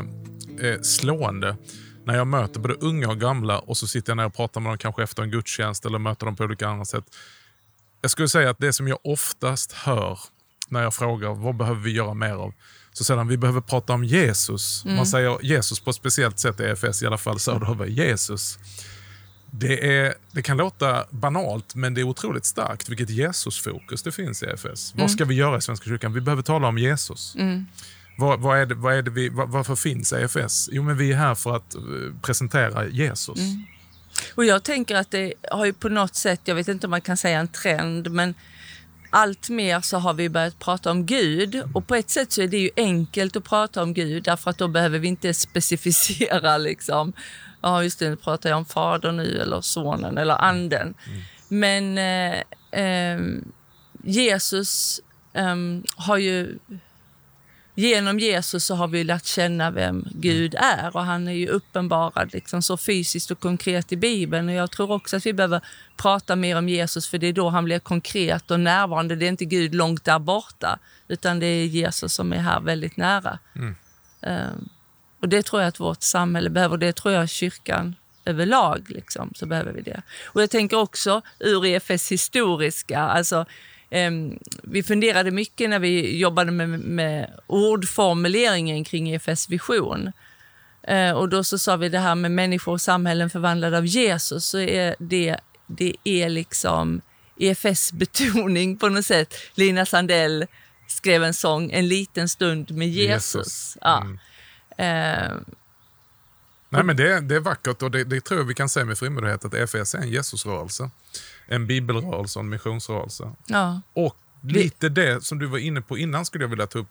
eh, 0.60 0.80
slående 0.80 1.56
när 2.04 2.16
jag 2.16 2.26
möter 2.26 2.60
både 2.60 2.74
unga 2.74 3.08
och 3.08 3.20
gamla 3.20 3.58
och 3.58 3.76
så 3.76 3.86
sitter 3.86 4.10
jag 4.10 4.16
ner 4.16 4.26
och 4.26 4.34
pratar 4.34 4.60
med 4.60 4.70
dem 4.70 4.78
kanske 4.78 5.02
efter 5.02 5.22
en 5.22 5.30
gudstjänst 5.30 5.86
eller 5.86 5.98
möter 5.98 6.26
dem 6.26 6.36
på 6.36 6.44
olika 6.44 6.68
andra 6.68 6.84
sätt. 6.84 7.04
Jag 8.00 8.10
skulle 8.10 8.28
säga 8.28 8.50
att 8.50 8.58
det 8.58 8.72
som 8.72 8.88
jag 8.88 8.98
oftast 9.04 9.72
hör 9.72 10.18
när 10.68 10.82
jag 10.82 10.94
frågar 10.94 11.34
vad 11.34 11.56
behöver 11.56 11.80
vi 11.80 11.90
göra 11.90 12.14
mer 12.14 12.34
av, 12.34 12.52
så 12.92 13.04
säger 13.04 13.18
de 13.18 13.28
vi 13.28 13.36
behöver 13.36 13.60
prata 13.60 13.92
om 13.92 14.04
Jesus. 14.04 14.84
Mm. 14.84 14.96
Man 14.96 15.06
säger 15.06 15.38
Jesus 15.42 15.80
på 15.80 15.90
ett 15.90 15.96
speciellt 15.96 16.38
sätt 16.38 16.60
i 16.60 16.62
EFS, 16.62 17.02
i 17.02 17.06
alla 17.06 17.18
fall 17.18 17.38
söderöver. 17.40 17.86
Jesus. 17.86 18.58
Det, 19.50 19.98
är, 19.98 20.14
det 20.32 20.42
kan 20.42 20.56
låta 20.56 21.04
banalt, 21.10 21.74
men 21.74 21.94
det 21.94 22.00
är 22.00 22.04
otroligt 22.04 22.44
starkt 22.44 22.88
vilket 22.88 23.10
Jesusfokus 23.10 24.02
det 24.02 24.12
finns 24.12 24.42
i 24.42 24.46
EFS. 24.46 24.94
Vad 24.96 25.10
ska 25.10 25.24
vi 25.24 25.34
göra 25.34 25.58
i 25.58 25.60
Svenska 25.60 25.84
kyrkan? 25.84 26.12
Vi 26.12 26.20
behöver 26.20 26.42
tala 26.42 26.68
om 26.68 26.78
Jesus. 26.78 27.34
Vad, 28.18 28.40
vad 28.40 28.58
är 28.58 28.66
det, 28.66 28.74
vad 28.74 28.94
är 28.94 29.02
det 29.02 29.10
vi, 29.10 29.28
vad, 29.28 29.48
varför 29.48 29.76
finns 29.76 30.12
EFS? 30.12 30.68
Jo, 30.72 30.82
men 30.82 30.96
vi 30.96 31.12
är 31.12 31.16
här 31.16 31.34
för 31.34 31.56
att 31.56 31.74
eh, 31.74 31.80
presentera 32.22 32.88
Jesus. 32.88 33.38
Och 34.34 34.44
jag 34.44 34.62
tänker 34.62 34.96
att 34.96 35.10
det 35.10 35.32
har 35.50 35.64
ju 35.64 35.72
på 35.72 35.88
något 35.88 36.14
sätt, 36.14 36.40
jag 36.44 36.54
vet 36.54 36.68
inte 36.68 36.86
om 36.86 36.90
man 36.90 37.00
kan 37.00 37.16
säga 37.16 37.40
en 37.40 37.48
trend, 37.48 38.10
men 38.10 38.34
allt 39.10 39.48
mer 39.48 39.80
så 39.80 39.98
har 39.98 40.14
vi 40.14 40.28
börjat 40.28 40.58
prata 40.58 40.90
om 40.90 41.06
Gud. 41.06 41.62
Och 41.74 41.86
på 41.86 41.94
ett 41.94 42.10
sätt 42.10 42.32
så 42.32 42.42
är 42.42 42.48
det 42.48 42.58
ju 42.58 42.70
enkelt 42.76 43.36
att 43.36 43.44
prata 43.44 43.82
om 43.82 43.94
Gud 43.94 44.22
därför 44.22 44.50
att 44.50 44.58
då 44.58 44.68
behöver 44.68 44.98
vi 44.98 45.08
inte 45.08 45.34
specificera 45.34 46.58
liksom. 46.58 47.12
Ja, 47.60 47.82
just 47.82 47.98
det, 47.98 48.10
nu 48.10 48.16
pratar 48.16 48.50
jag 48.50 48.56
om 48.56 48.64
Fadern 48.64 49.16
nu 49.16 49.38
eller 49.40 49.60
Sonen 49.60 50.18
eller 50.18 50.34
Anden. 50.34 50.94
Men 51.48 51.98
eh, 51.98 52.42
eh, 52.82 53.20
Jesus 54.02 55.00
eh, 55.32 55.56
har 55.96 56.16
ju 56.16 56.58
Genom 57.78 58.18
Jesus 58.18 58.64
så 58.64 58.74
har 58.74 58.88
vi 58.88 59.04
lärt 59.04 59.24
känna 59.24 59.70
vem 59.70 60.04
Gud 60.14 60.54
är 60.54 60.96
och 60.96 61.04
han 61.04 61.28
är 61.28 61.32
ju 61.32 61.48
uppenbarad 61.48 62.32
liksom 62.32 62.62
så 62.62 62.76
fysiskt 62.76 63.30
och 63.30 63.40
konkret 63.40 63.92
i 63.92 63.96
Bibeln. 63.96 64.48
Och 64.48 64.54
jag 64.54 64.70
tror 64.70 64.90
också 64.90 65.16
att 65.16 65.26
vi 65.26 65.32
behöver 65.32 65.60
prata 65.96 66.36
mer 66.36 66.58
om 66.58 66.68
Jesus 66.68 67.08
för 67.08 67.18
det 67.18 67.26
är 67.26 67.32
då 67.32 67.48
han 67.48 67.64
blir 67.64 67.78
konkret 67.78 68.50
och 68.50 68.60
närvarande. 68.60 69.16
Det 69.16 69.26
är 69.26 69.28
inte 69.28 69.44
Gud 69.44 69.74
långt 69.74 70.04
där 70.04 70.18
borta 70.18 70.78
utan 71.08 71.40
det 71.40 71.46
är 71.46 71.64
Jesus 71.64 72.14
som 72.14 72.32
är 72.32 72.36
här 72.36 72.60
väldigt 72.60 72.96
nära. 72.96 73.38
Um, 74.20 74.68
och 75.20 75.28
det 75.28 75.42
tror 75.42 75.62
jag 75.62 75.68
att 75.68 75.80
vårt 75.80 76.02
samhälle 76.02 76.50
behöver 76.50 76.76
det 76.76 76.92
tror 76.92 77.14
jag 77.14 77.28
kyrkan 77.28 77.94
överlag 78.24 78.86
liksom, 78.88 79.32
så 79.34 79.46
behöver 79.46 79.72
vi 79.72 79.80
det. 79.82 80.02
Och 80.24 80.42
jag 80.42 80.50
tänker 80.50 80.78
också 80.78 81.22
ur 81.38 81.66
EFS 81.66 82.12
historiska, 82.12 82.98
alltså 82.98 83.46
Um, 83.90 84.38
vi 84.62 84.82
funderade 84.82 85.30
mycket 85.30 85.70
när 85.70 85.78
vi 85.78 86.18
jobbade 86.18 86.52
med, 86.52 86.68
med 86.68 87.30
ordformuleringen 87.46 88.84
kring 88.84 89.10
EFS 89.10 89.48
vision. 89.48 90.12
Uh, 90.90 91.10
och 91.10 91.28
då 91.28 91.44
så 91.44 91.58
sa 91.58 91.76
vi 91.76 91.88
det 91.88 91.98
här 91.98 92.14
med 92.14 92.30
människor 92.30 92.72
och 92.72 92.80
samhällen 92.80 93.30
förvandlade 93.30 93.78
av 93.78 93.86
Jesus, 93.86 94.44
så 94.44 94.58
är 94.58 94.96
det, 94.98 95.36
det 95.66 95.94
är 96.04 96.28
liksom 96.28 97.00
EFS 97.38 97.92
betoning 97.92 98.78
på 98.78 98.88
något 98.88 99.06
sätt. 99.06 99.34
Lina 99.54 99.86
Sandell 99.86 100.46
skrev 100.88 101.24
en 101.24 101.34
sång, 101.34 101.70
En 101.70 101.88
liten 101.88 102.28
stund 102.28 102.70
med 102.70 102.88
Jesus. 102.88 103.34
Jesus. 103.34 103.78
Ja. 103.80 104.06
Mm. 104.76 105.30
Uh, 105.30 105.40
Nej, 106.68 106.82
men 106.82 106.96
det, 106.96 107.20
det 107.20 107.36
är 107.36 107.40
vackert 107.40 107.82
och 107.82 107.90
det, 107.90 108.04
det 108.04 108.20
tror 108.20 108.40
jag 108.40 108.46
vi 108.46 108.54
kan 108.54 108.68
säga 108.68 108.84
med 108.84 108.98
frimodighet 108.98 109.44
att 109.44 109.54
EFS 109.54 109.94
är 109.94 109.98
en 109.98 110.08
Jesusrörelse. 110.08 110.90
En 111.46 111.66
bibelrörelse 111.66 112.38
och 112.38 112.44
en 112.44 112.48
missionsrörelse. 112.48 113.32
ja. 113.46 113.80
Och 113.92 114.16
lite 114.40 114.88
det 114.88 115.24
som 115.24 115.38
du 115.38 115.46
var 115.46 115.58
inne 115.58 115.80
på 115.80 115.98
innan 115.98 116.26
skulle 116.26 116.44
jag 116.44 116.48
vilja 116.48 116.66
ta 116.66 116.78
upp. 116.78 116.88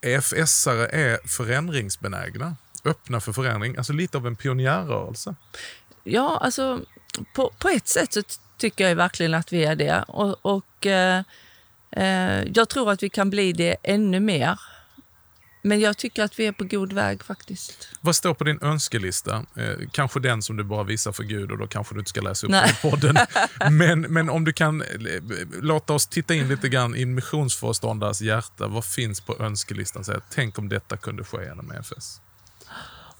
EFS-are 0.00 0.86
är 0.86 1.28
förändringsbenägna, 1.28 2.56
öppna 2.84 3.20
för 3.20 3.32
förändring. 3.32 3.76
Alltså 3.76 3.92
lite 3.92 4.18
av 4.18 4.26
en 4.26 4.36
pionjärrörelse. 4.36 5.34
Ja, 6.04 6.38
alltså 6.42 6.80
på, 7.34 7.52
på 7.58 7.68
ett 7.68 7.88
sätt 7.88 8.12
så 8.12 8.22
tycker 8.56 8.88
jag 8.88 8.96
verkligen 8.96 9.34
att 9.34 9.52
vi 9.52 9.64
är 9.64 9.76
det. 9.76 10.04
Och, 10.08 10.38
och 10.42 10.86
eh, 10.86 11.22
eh, 11.90 12.44
jag 12.54 12.68
tror 12.68 12.90
att 12.90 13.02
vi 13.02 13.08
kan 13.08 13.30
bli 13.30 13.52
det 13.52 13.76
ännu 13.82 14.20
mer. 14.20 14.60
Men 15.62 15.80
jag 15.80 15.96
tycker 15.96 16.22
att 16.24 16.38
vi 16.38 16.46
är 16.46 16.52
på 16.52 16.64
god 16.64 16.92
väg 16.92 17.24
faktiskt. 17.24 17.88
Vad 18.00 18.16
står 18.16 18.34
på 18.34 18.44
din 18.44 18.58
önskelista? 18.62 19.34
Eh, 19.56 19.88
kanske 19.92 20.20
den 20.20 20.42
som 20.42 20.56
du 20.56 20.64
bara 20.64 20.84
visar 20.84 21.12
för 21.12 21.22
Gud 21.22 21.50
och 21.50 21.58
då 21.58 21.66
kanske 21.66 21.94
du 21.94 21.98
inte 21.98 22.08
ska 22.08 22.20
läsa 22.20 22.46
upp 22.46 22.50
Nej. 22.50 22.76
den 22.82 22.90
i 22.90 22.90
podden. 22.90 23.16
Men, 23.70 24.00
men 24.00 24.30
om 24.30 24.44
du 24.44 24.52
kan 24.52 24.82
eh, 24.82 24.86
låta 25.62 25.92
oss 25.92 26.06
titta 26.06 26.34
in 26.34 26.48
lite 26.48 26.68
grann 26.68 26.94
i 26.94 27.04
missionsföreståndares 27.04 28.20
hjärta. 28.20 28.66
Vad 28.66 28.84
finns 28.84 29.20
på 29.20 29.36
önskelistan? 29.38 30.04
Säg, 30.04 30.16
tänk 30.30 30.58
om 30.58 30.68
detta 30.68 30.96
kunde 30.96 31.24
ske 31.24 31.44
genom 31.44 31.72
EFS. 31.72 32.20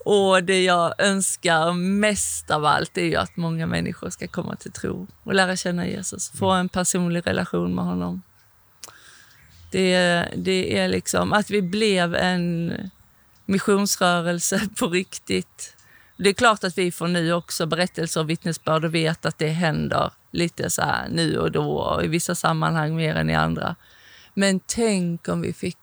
Och 0.05 0.43
det 0.43 0.63
jag 0.63 0.93
önskar 0.97 1.73
mest 1.73 2.51
av 2.51 2.65
allt 2.65 2.97
är 2.97 3.05
ju 3.05 3.15
att 3.15 3.37
många 3.37 3.67
människor 3.67 4.09
ska 4.09 4.27
komma 4.27 4.55
till 4.55 4.71
tro 4.71 5.07
och 5.23 5.33
lära 5.33 5.55
känna 5.55 5.87
Jesus. 5.87 6.29
Få 6.29 6.51
en 6.51 6.69
personlig 6.69 7.27
relation 7.27 7.75
med 7.75 7.85
honom. 7.85 8.21
Det, 9.71 9.93
är- 9.93 10.33
det 10.37 10.77
är 10.79 10.87
liksom 10.87 11.33
att 11.33 11.49
vi 11.49 11.61
blev 11.61 12.15
en 12.15 12.73
missionsrörelse 13.45 14.61
på 14.79 14.87
riktigt. 14.87 15.75
Det 16.17 16.29
är 16.29 16.33
klart 16.33 16.63
att 16.63 16.77
vi 16.77 16.91
får 16.91 17.07
nu 17.07 17.33
också 17.33 17.65
berättelser 17.65 18.19
och 18.21 18.29
vittnesbörd 18.29 18.85
och 18.85 18.95
vet 18.95 19.25
att 19.25 19.37
det 19.37 19.47
händer 19.47 20.11
lite 20.31 20.69
så 20.69 20.81
här 20.81 21.09
nu 21.09 21.37
och 21.37 21.51
då 21.51 21.71
och 21.71 22.03
i 22.03 22.07
vissa 22.07 22.35
sammanhang 22.35 22.95
mer 22.95 23.15
än 23.15 23.29
i 23.29 23.35
andra. 23.35 23.75
Men 24.33 24.59
tänk 24.59 25.27
om 25.27 25.41
vi 25.41 25.53
fick 25.53 25.77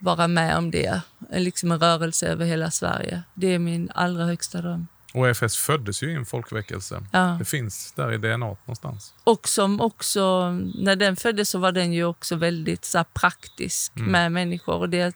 vara 0.00 0.28
med 0.28 0.56
om 0.56 0.70
det. 0.70 1.00
Liksom 1.32 1.72
en 1.72 1.80
rörelse 1.80 2.26
över 2.26 2.44
hela 2.46 2.70
Sverige. 2.70 3.22
Det 3.34 3.46
är 3.54 3.58
min 3.58 3.90
allra 3.94 4.24
högsta 4.24 4.60
dröm. 4.60 4.86
Och 5.14 5.28
EFS 5.28 5.56
föddes 5.56 6.02
ju 6.02 6.10
i 6.10 6.14
en 6.14 6.26
folkväckelse. 6.26 7.02
Ja. 7.12 7.36
Det 7.38 7.44
finns 7.44 7.92
där 7.92 8.12
i 8.12 8.18
DNA 8.18 8.36
någonstans. 8.36 9.14
Och 9.24 9.48
som 9.48 9.80
också, 9.80 10.50
när 10.74 10.96
den 10.96 11.16
föddes 11.16 11.50
så 11.50 11.58
var 11.58 11.72
den 11.72 11.92
ju 11.92 12.04
också 12.04 12.36
väldigt 12.36 12.84
så 12.84 12.98
här, 12.98 13.04
praktisk 13.04 13.92
med 13.94 14.32
människor. 14.32 14.74
Och 14.74 14.88
det 14.88 15.14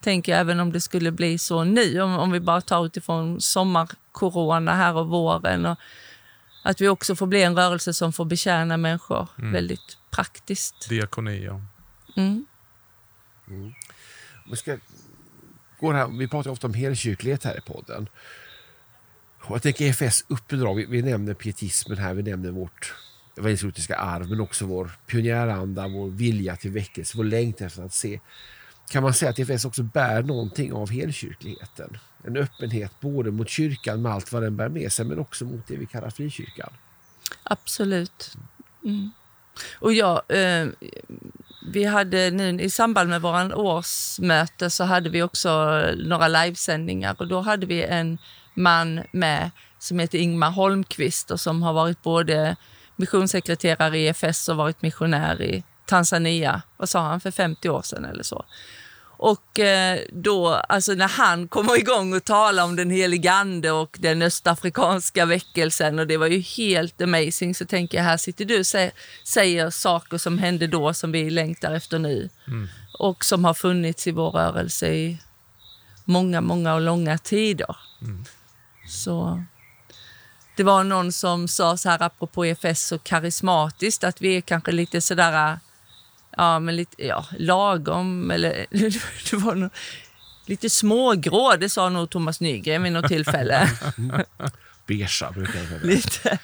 tänker 0.00 0.32
jag 0.32 0.40
även 0.40 0.60
om 0.60 0.72
det 0.72 0.80
skulle 0.80 1.12
bli 1.12 1.38
så 1.38 1.64
nu, 1.64 2.00
om, 2.00 2.18
om 2.18 2.30
vi 2.30 2.40
bara 2.40 2.60
tar 2.60 2.86
utifrån 2.86 3.40
sommarcorona 3.40 4.74
här 4.74 4.94
och 4.94 5.08
våren. 5.08 5.66
Och 5.66 5.78
att 6.62 6.80
vi 6.80 6.88
också 6.88 7.16
får 7.16 7.26
bli 7.26 7.42
en 7.42 7.56
rörelse 7.56 7.94
som 7.94 8.12
får 8.12 8.24
betjäna 8.24 8.76
människor 8.76 9.28
väldigt 9.36 9.98
praktiskt. 10.10 10.88
Diakonier. 10.88 11.62
Mm. 12.16 12.46
Vi, 14.50 14.56
ska 14.56 14.76
gå 15.80 15.92
det 15.92 15.98
här, 15.98 16.18
vi 16.18 16.28
pratar 16.28 16.50
ofta 16.50 16.66
om 16.66 16.74
helkyrklighet 16.74 17.44
här 17.44 17.58
i 17.58 17.60
podden. 17.60 18.08
Och 19.46 19.54
jag 19.54 19.62
tänker 19.62 19.84
EFS 19.84 20.24
uppdrag, 20.28 20.74
vi, 20.74 20.86
vi 20.86 21.02
nämner 21.02 21.34
pietismen 21.34 21.98
här, 21.98 22.14
vi 22.14 22.22
nämner 22.22 22.50
vårt 22.50 22.94
evangelisk-lutherska 23.36 23.96
arv, 23.96 24.30
men 24.30 24.40
också 24.40 24.66
vår 24.66 24.90
pionjäranda, 25.06 25.88
vår 25.88 26.10
vilja 26.10 26.56
till 26.56 26.70
väckelse, 26.70 27.16
vår 27.16 27.24
längtan 27.24 27.66
efter 27.66 27.82
att 27.82 27.94
se. 27.94 28.20
Kan 28.90 29.02
man 29.02 29.14
säga 29.14 29.30
att 29.30 29.38
EFS 29.38 29.64
också 29.64 29.82
bär 29.82 30.22
någonting 30.22 30.72
av 30.72 30.90
helkyrkligheten? 30.90 31.98
En 32.24 32.36
öppenhet 32.36 33.00
både 33.00 33.30
mot 33.30 33.48
kyrkan 33.48 34.02
med 34.02 34.12
allt 34.12 34.32
vad 34.32 34.42
den 34.42 34.56
bär 34.56 34.68
med 34.68 34.92
sig, 34.92 35.04
men 35.04 35.18
också 35.18 35.44
mot 35.44 35.66
det 35.66 35.76
vi 35.76 35.86
kallar 35.86 36.10
frikyrkan. 36.10 36.72
Absolut. 37.42 38.32
Mm. 38.84 39.10
Och 39.78 39.92
jag, 39.92 40.22
eh, 40.28 40.68
vi 41.72 41.84
hade 41.84 42.30
nu 42.30 42.60
i 42.60 42.70
samband 42.70 43.10
med 43.10 43.22
våran 43.22 43.54
årsmöte 43.54 44.70
så 44.70 44.84
hade 44.84 45.10
vi 45.10 45.22
också 45.22 45.82
några 45.96 46.28
livesändningar 46.28 47.16
och 47.18 47.28
då 47.28 47.40
hade 47.40 47.66
vi 47.66 47.82
en 47.82 48.18
man 48.54 49.00
med 49.12 49.50
som 49.78 49.98
heter 49.98 50.18
Ingmar 50.18 50.50
Holmqvist 50.50 51.30
och 51.30 51.40
som 51.40 51.62
har 51.62 51.72
varit 51.72 52.02
både 52.02 52.56
missionssekreterare 52.96 53.98
i 53.98 54.06
EFS 54.06 54.48
och 54.48 54.56
varit 54.56 54.82
missionär 54.82 55.42
i 55.42 55.64
Tanzania, 55.86 56.62
vad 56.76 56.88
sa 56.88 57.00
han, 57.00 57.20
för 57.20 57.30
50 57.30 57.68
år 57.68 57.82
sedan 57.82 58.04
eller 58.04 58.22
så. 58.22 58.44
Och 59.16 59.58
eh, 59.58 60.00
då, 60.12 60.48
alltså 60.48 60.92
när 60.92 61.08
han 61.08 61.48
kommer 61.48 61.78
igång 61.78 62.14
och 62.14 62.24
talar 62.24 62.64
om 62.64 62.76
den 62.76 62.90
helige 62.90 63.32
ande 63.32 63.70
och 63.70 63.96
den 64.00 64.22
östafrikanska 64.22 65.26
väckelsen 65.26 65.98
och 65.98 66.06
det 66.06 66.16
var 66.16 66.26
ju 66.26 66.38
helt 66.38 67.02
amazing 67.02 67.54
så 67.54 67.64
tänker 67.66 67.98
jag 67.98 68.04
här 68.04 68.16
sitter 68.16 68.44
du 68.44 68.58
och 68.58 68.66
säger, 68.66 68.92
säger 69.24 69.70
saker 69.70 70.18
som 70.18 70.38
hände 70.38 70.66
då 70.66 70.94
som 70.94 71.12
vi 71.12 71.30
längtar 71.30 71.74
efter 71.74 71.98
nu. 71.98 72.28
Och 72.98 73.24
som 73.24 73.44
har 73.44 73.54
funnits 73.54 74.06
i 74.06 74.10
vår 74.10 74.30
rörelse 74.30 74.88
i 74.88 75.18
många, 76.04 76.40
många 76.40 76.74
och 76.74 76.80
långa 76.80 77.18
tider. 77.18 77.76
Så 78.86 79.44
det 80.56 80.62
var 80.62 80.84
någon 80.84 81.12
som 81.12 81.48
sa 81.48 81.76
så 81.76 81.88
här 81.88 82.02
apropå 82.02 82.46
EFS 82.46 82.86
så 82.86 82.98
karismatiskt 82.98 84.04
att 84.04 84.20
vi 84.20 84.36
är 84.36 84.40
kanske 84.40 84.72
lite 84.72 85.00
sådär 85.00 85.58
ja, 86.36 86.58
men 86.58 86.76
lite, 86.76 87.06
ja, 87.06 87.26
lagom 87.38 88.30
eller 88.30 88.66
det 89.30 89.36
var 89.36 89.54
nog, 89.54 89.70
lite 90.46 90.70
smågrå, 90.70 91.56
det 91.56 91.68
sa 91.68 91.88
nog 91.88 92.10
Thomas 92.10 92.40
Nygren 92.40 92.82
vid 92.82 92.92
något 92.92 93.08
tillfälle. 93.08 93.70
Beiga 94.86 95.08
brukar 95.34 95.58
jag 95.58 95.68
säga. 95.68 95.80
lite. 95.82 96.38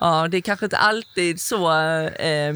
Ja, 0.00 0.28
det 0.28 0.36
är 0.36 0.40
kanske 0.40 0.66
inte 0.66 0.78
alltid 0.78 1.40
så, 1.40 1.72
eh, 2.06 2.54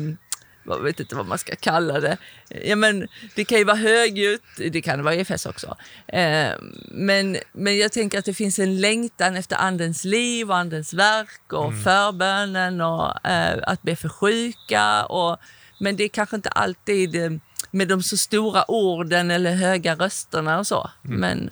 jag 0.66 0.82
vet 0.82 1.00
inte 1.00 1.14
vad 1.14 1.26
man 1.26 1.38
ska 1.38 1.56
kalla 1.56 2.00
det. 2.00 2.16
Ja, 2.48 2.76
men 2.76 3.08
det 3.34 3.44
kan 3.44 3.58
ju 3.58 3.64
vara 3.64 3.76
högljutt, 3.76 4.42
det 4.56 4.82
kan 4.82 4.98
det 4.98 5.04
vara 5.04 5.14
i 5.14 5.20
FS 5.20 5.46
också. 5.46 5.76
Eh, 6.06 6.50
men, 6.90 7.36
men 7.52 7.76
jag 7.76 7.92
tänker 7.92 8.18
att 8.18 8.24
det 8.24 8.34
finns 8.34 8.58
en 8.58 8.80
längtan 8.80 9.36
efter 9.36 9.56
andens 9.56 10.04
liv 10.04 10.50
och 10.50 10.56
andens 10.56 10.94
verk 10.94 11.52
och 11.52 11.74
förbönen 11.84 12.80
och 12.80 13.26
eh, 13.26 13.58
att 13.62 13.82
be 13.82 13.96
för 13.96 14.08
sjuka. 14.08 15.04
Och, 15.04 15.38
men 15.80 15.96
det 15.96 16.04
är 16.04 16.08
kanske 16.08 16.36
inte 16.36 16.48
alltid 16.48 17.16
eh, 17.16 17.30
med 17.70 17.88
de 17.88 18.02
så 18.02 18.16
stora 18.16 18.70
orden 18.70 19.30
eller 19.30 19.54
höga 19.54 19.94
rösterna 19.94 20.58
och 20.58 20.66
så. 20.66 20.90
Men 21.02 21.50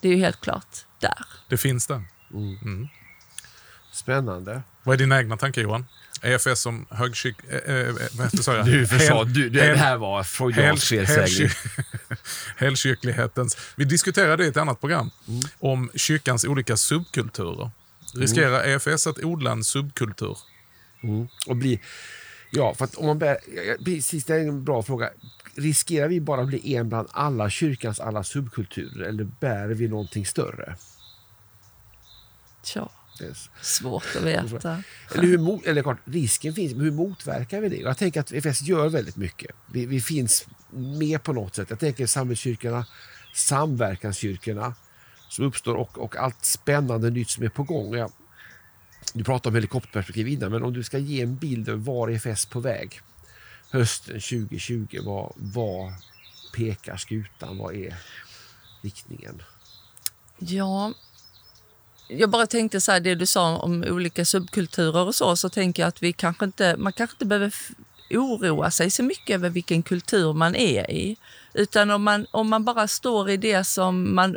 det 0.00 0.08
är 0.08 0.12
ju 0.12 0.18
helt 0.18 0.40
klart 0.40 0.86
där. 1.00 1.26
Det 1.48 1.56
finns 1.56 1.86
där. 1.86 2.02
Mm. 2.34 2.88
Spännande. 3.92 4.62
Vad 4.82 4.94
är 4.94 4.98
dina 4.98 5.18
egna 5.18 5.36
tankar 5.36 5.62
Johan? 5.62 5.86
EFS 6.22 6.60
som 6.60 6.86
högkyck... 6.90 7.36
Äh, 7.48 7.74
äh, 7.74 7.94
jag? 8.46 8.66
Du 8.66 8.86
du, 9.26 9.48
det 9.50 9.76
här 9.76 9.96
var 9.96 10.22
freudiansk 10.22 10.86
felsägning. 10.86 11.50
Helkyrklighetens... 12.56 13.56
Vi 13.76 13.84
diskuterade 13.84 14.44
i 14.44 14.48
ett 14.48 14.56
annat 14.56 14.80
program 14.80 15.10
Mm. 15.28 15.40
om 15.58 15.90
kyrkans 15.94 16.44
olika 16.44 16.76
subkulturer. 16.76 17.70
Riskerar 18.14 18.64
EFS 18.64 19.06
att 19.06 19.24
odla 19.24 19.50
en 19.50 19.64
subkultur? 19.64 20.38
Och 21.46 21.56
bli, 21.56 21.80
ja, 22.50 22.74
för 22.74 22.84
att 22.84 22.94
om 22.94 23.06
man 23.06 23.18
bär, 23.18 23.38
ja, 23.56 23.62
ja, 23.62 23.74
precis, 23.84 24.24
det 24.24 24.34
är 24.34 24.40
en 24.40 24.64
bra 24.64 24.82
fråga. 24.82 25.10
Riskerar 25.54 26.08
vi 26.08 26.20
bara 26.20 26.44
bli 26.44 26.74
en 26.76 26.88
bland 26.88 27.08
alla 27.12 27.50
kyrkans 27.50 28.00
alla 28.00 28.24
subkulturer 28.24 29.08
eller 29.08 29.24
bär 29.24 29.68
vi 29.68 29.88
någonting 29.88 30.26
större? 30.26 30.76
Tja, 32.64 32.90
Det 33.18 33.24
är, 33.24 33.36
svårt 33.60 34.16
att 34.16 34.22
veta. 34.22 34.82
eller, 35.14 35.22
hur, 35.22 35.68
eller 35.68 35.82
klart, 35.82 35.98
risken 36.04 36.54
finns, 36.54 36.74
men 36.74 36.84
hur 36.84 36.92
motverkar 36.92 37.60
vi 37.60 37.68
det? 37.68 37.76
Jag 37.76 37.98
tänker 37.98 38.20
att 38.20 38.32
EFS 38.32 38.62
gör 38.62 38.88
väldigt 38.88 39.16
mycket. 39.16 39.50
Vi, 39.72 39.86
vi 39.86 40.00
finns 40.00 40.46
med 40.70 41.22
på 41.22 41.32
något 41.32 41.54
sätt. 41.54 41.70
Jag 41.70 41.78
tänker 41.78 42.06
samhällskyrkorna, 42.06 42.86
samverkanskyrkorna 43.34 44.74
som 45.28 45.44
uppstår 45.44 45.74
och, 45.74 45.98
och 45.98 46.16
allt 46.16 46.44
spännande 46.44 47.10
nytt 47.10 47.30
som 47.30 47.44
är 47.44 47.48
på 47.48 47.62
gång. 47.62 47.94
Jag, 47.94 48.12
du 49.14 49.24
pratade 49.24 49.48
om 49.48 49.54
helikopterperspektiv 49.54 50.28
innan, 50.28 50.50
men 50.50 50.62
om 50.62 50.72
du 50.72 50.82
ska 50.82 50.98
ge 50.98 51.22
en 51.22 51.36
bild 51.36 51.68
av 51.68 51.84
var 51.84 52.08
EFS 52.08 52.46
på 52.46 52.60
väg 52.60 53.00
hösten 53.70 54.14
2020, 54.14 54.98
vad, 55.04 55.32
vad 55.36 55.92
pekar 56.54 56.96
skutan? 56.96 57.58
Vad 57.58 57.74
är 57.74 57.94
riktningen? 58.82 59.42
Ja, 60.38 60.92
jag 62.08 62.30
bara 62.30 62.46
tänkte 62.46 62.80
så 62.80 62.92
här, 62.92 63.00
det 63.00 63.14
du 63.14 63.26
sa 63.26 63.56
om 63.56 63.84
olika 63.84 64.24
subkulturer 64.24 65.06
och 65.06 65.14
så, 65.14 65.36
så 65.36 65.48
tänker 65.48 65.82
jag 65.82 65.88
att 65.88 66.02
vi 66.02 66.12
kanske 66.12 66.44
inte, 66.44 66.76
man 66.76 66.92
kanske 66.92 67.14
inte 67.14 67.26
behöver 67.26 67.54
oroa 68.10 68.70
sig 68.70 68.90
så 68.90 69.02
mycket 69.02 69.34
över 69.34 69.50
vilken 69.50 69.82
kultur 69.82 70.32
man 70.32 70.54
är 70.54 70.90
i. 70.90 71.16
Utan 71.54 71.90
om 71.90 72.02
man, 72.02 72.26
om 72.30 72.48
man 72.48 72.64
bara 72.64 72.88
står 72.88 73.30
i 73.30 73.36
det 73.36 73.64
som, 73.64 74.14
man, 74.14 74.36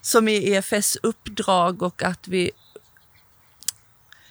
som 0.00 0.28
är 0.28 0.48
EFS 0.48 0.98
uppdrag 1.02 1.82
och 1.82 2.02
att 2.02 2.28
vi 2.28 2.50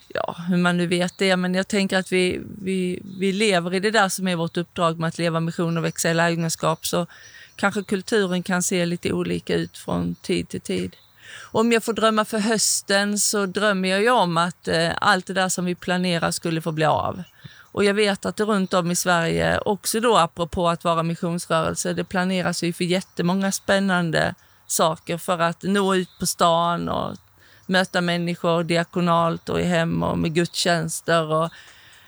ja, 0.08 0.36
hur 0.50 0.58
man 0.58 0.78
nu 0.78 0.88
vet 0.88 1.18
det, 1.18 1.38
men 1.38 1.56
jag 1.56 1.68
tänker 1.68 1.98
att 1.98 2.12
vi, 2.12 2.42
vi, 2.62 3.00
vi 3.20 3.32
lever 3.32 3.74
i 3.74 3.80
det 3.80 3.92
där 3.92 4.10
som 4.10 4.28
är 4.28 4.36
vårt 4.36 4.58
uppdrag 4.58 5.00
med 5.00 5.08
att 5.08 5.18
leva 5.18 5.40
mission 5.40 5.78
och 5.78 5.84
växa 5.84 6.12
i 6.12 6.14
lärjungaskap, 6.14 6.86
så 6.86 7.08
kanske 7.56 7.84
kulturen 7.84 8.44
kan 8.44 8.64
se 8.64 8.86
lite 8.86 9.14
olika 9.14 9.56
ut 9.56 9.78
från 9.78 10.16
tid 10.16 10.50
till 10.50 10.62
tid. 10.62 10.96
Om 11.42 11.72
jag 11.72 11.84
får 11.84 11.94
drömma 11.94 12.26
för 12.26 12.40
hösten 12.40 13.20
så 13.20 13.46
drömmer 13.46 13.90
jag 13.90 14.02
ju 14.02 14.10
om 14.10 14.38
att 14.38 14.68
eh, 14.68 14.92
allt 15.02 15.26
det 15.26 15.34
där 15.34 15.50
som 15.50 15.66
vi 15.66 15.76
planerar 15.76 16.32
skulle 16.32 16.62
få 16.62 16.72
bli 16.72 16.86
av. 16.86 17.24
Och 17.72 17.84
jag 17.84 17.94
vet 17.94 18.26
att 18.26 18.36
det 18.36 18.44
runt 18.44 18.74
om 18.74 18.92
i 18.92 18.96
Sverige, 18.96 19.60
också 19.60 20.00
då 20.00 20.18
apropå 20.18 20.70
att 20.70 20.84
vara 20.84 21.04
missionsrörelse, 21.04 21.94
det 21.94 22.04
planeras 22.04 22.64
ju 22.64 22.74
för 22.74 22.84
jättemånga 22.84 23.52
spännande 23.52 24.36
saker 24.68 25.18
för 25.18 25.40
att 25.40 25.64
nå 25.64 25.96
ut 25.96 26.10
på 26.20 26.26
stan 26.26 26.90
och 26.90 27.18
möta 27.66 28.02
människor 28.02 28.64
diakonalt 28.64 29.50
och 29.50 29.62
i 29.62 29.64
hem 29.64 30.04
och 30.04 30.18
med 30.18 30.34
gudstjänster. 30.34 31.24
Och, 31.24 31.50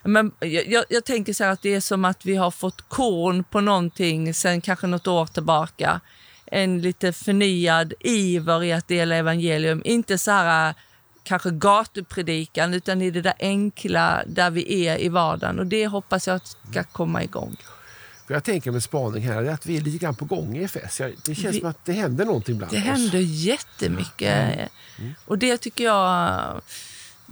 men 0.03 0.31
jag, 0.39 0.67
jag, 0.67 0.85
jag 0.89 1.05
tänker 1.05 1.33
så 1.33 1.43
här 1.43 1.51
att 1.51 1.61
det 1.61 1.75
är 1.75 1.81
som 1.81 2.05
att 2.05 2.25
vi 2.25 2.35
har 2.35 2.51
fått 2.51 2.89
korn 2.89 3.43
på 3.43 3.61
någonting 3.61 4.33
sen 4.33 4.61
kanske 4.61 4.87
något 4.87 5.07
år 5.07 5.25
tillbaka. 5.25 6.01
En 6.51 6.81
lite 6.81 7.13
förnyad 7.13 7.93
iver 7.99 8.63
i 8.63 8.73
att 8.73 8.88
dela 8.88 9.15
evangelium. 9.15 9.81
Inte 9.85 10.17
så 10.17 10.31
här 10.31 10.73
kanske 11.23 11.49
gatupredikan 11.51 12.73
utan 12.73 13.01
i 13.01 13.12
det 13.12 13.21
där 13.21 13.33
enkla 13.39 14.23
där 14.27 14.49
vi 14.49 14.85
är 14.88 15.01
i 15.01 15.09
vardagen. 15.09 15.59
Och 15.59 15.65
det 15.67 15.88
hoppas 15.88 16.27
jag 16.27 16.41
ska 16.71 16.83
komma 16.83 17.23
igång. 17.23 17.55
För 18.27 18.33
jag 18.33 18.43
tänker 18.43 18.71
med 18.71 18.83
spaning 18.83 19.23
här 19.23 19.43
är 19.43 19.49
att 19.51 19.65
vi 19.65 19.77
är 19.77 19.81
lite 19.81 19.97
grann 19.97 20.15
på 20.15 20.25
gång 20.25 20.57
i. 20.57 20.62
Jag- 20.99 21.13
Det 21.25 21.35
känns 21.35 21.55
Vi- 21.55 21.59
som 21.59 21.69
att 21.69 21.85
det 21.85 21.93
händer 21.93 22.25
någonting 22.25 22.57
bland 22.57 22.71
Det 22.73 22.77
oss. 22.77 22.83
händer 22.83 23.19
jättemycket. 23.19 24.69
Och 25.25 25.38
det 25.38 25.57
tycker 25.57 25.83
jag... 25.83 26.62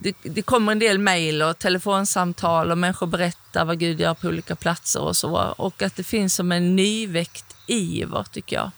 Det, 0.01 0.15
det 0.23 0.41
kommer 0.41 0.71
en 0.71 0.79
del 0.79 0.99
mejl 0.99 1.41
och 1.41 1.59
telefonsamtal 1.59 2.71
och 2.71 2.77
människor 2.77 3.07
berättar 3.07 3.65
vad 3.65 3.79
Gud 3.79 3.99
gör 3.99 4.13
på 4.13 4.27
olika 4.27 4.55
platser 4.55 5.01
och 5.01 5.15
så. 5.15 5.53
Och 5.57 5.81
att 5.81 5.95
det 5.95 6.03
finns 6.03 6.33
som 6.33 6.51
en 6.51 6.75
nyväckt 6.75 7.55
iver, 7.67 8.25
tycker 8.31 8.55
jag. 8.55 8.71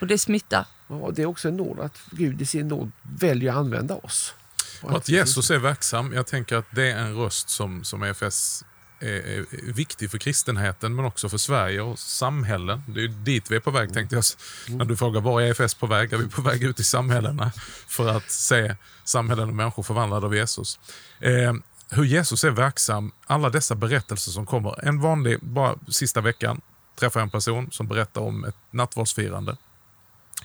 Och 0.00 0.06
det 0.06 0.18
smittar. 0.18 0.66
Ja, 0.88 1.10
det 1.14 1.22
är 1.22 1.26
också 1.26 1.48
en 1.48 1.56
nåd 1.56 1.80
att 1.80 2.00
Gud 2.10 2.42
i 2.42 2.46
sin 2.46 2.68
nåd 2.68 2.92
väljer 3.02 3.50
att 3.50 3.56
använda 3.56 3.96
oss. 3.96 4.34
Och 4.82 4.96
att 4.96 5.08
Jesus 5.08 5.50
är 5.50 5.58
verksam. 5.58 6.12
Jag 6.12 6.26
tänker 6.26 6.56
att 6.56 6.66
det 6.70 6.90
är 6.90 6.98
en 6.98 7.14
röst 7.16 7.50
som, 7.50 7.84
som 7.84 8.02
EFS 8.02 8.64
är, 9.00 9.72
viktig 9.72 10.10
för 10.10 10.18
kristenheten 10.18 10.94
men 10.94 11.04
också 11.04 11.28
för 11.28 11.38
Sverige 11.38 11.80
och 11.80 11.98
samhällen. 11.98 12.82
Det 12.86 13.04
är 13.04 13.08
dit 13.08 13.50
vi 13.50 13.56
är 13.56 13.60
på 13.60 13.70
väg 13.70 13.92
tänkte 13.94 14.16
jag. 14.16 14.24
När 14.68 14.84
du 14.84 14.96
frågar 14.96 15.20
var 15.20 15.40
är 15.40 15.60
EFS 15.62 15.74
på 15.74 15.86
väg? 15.86 16.12
Är 16.12 16.16
vi 16.16 16.28
på 16.28 16.42
väg 16.42 16.62
ut 16.62 16.80
i 16.80 16.84
samhällena 16.84 17.52
för 17.86 18.08
att 18.08 18.30
se 18.30 18.76
samhällen 19.04 19.48
och 19.48 19.54
människor 19.54 19.82
förvandlade 19.82 20.26
av 20.26 20.34
Jesus? 20.34 20.78
Eh, 21.20 21.52
hur 21.90 22.04
Jesus 22.04 22.44
är 22.44 22.50
verksam, 22.50 23.12
alla 23.26 23.50
dessa 23.50 23.74
berättelser 23.74 24.32
som 24.32 24.46
kommer. 24.46 24.84
En 24.84 25.00
vanlig, 25.00 25.38
bara 25.40 25.78
sista 25.88 26.20
veckan, 26.20 26.60
träffade 26.98 27.20
jag 27.20 27.26
en 27.26 27.30
person 27.30 27.70
som 27.70 27.88
berättar 27.88 28.20
om 28.20 28.44
ett 28.44 28.56
nattvardsfirande. 28.70 29.56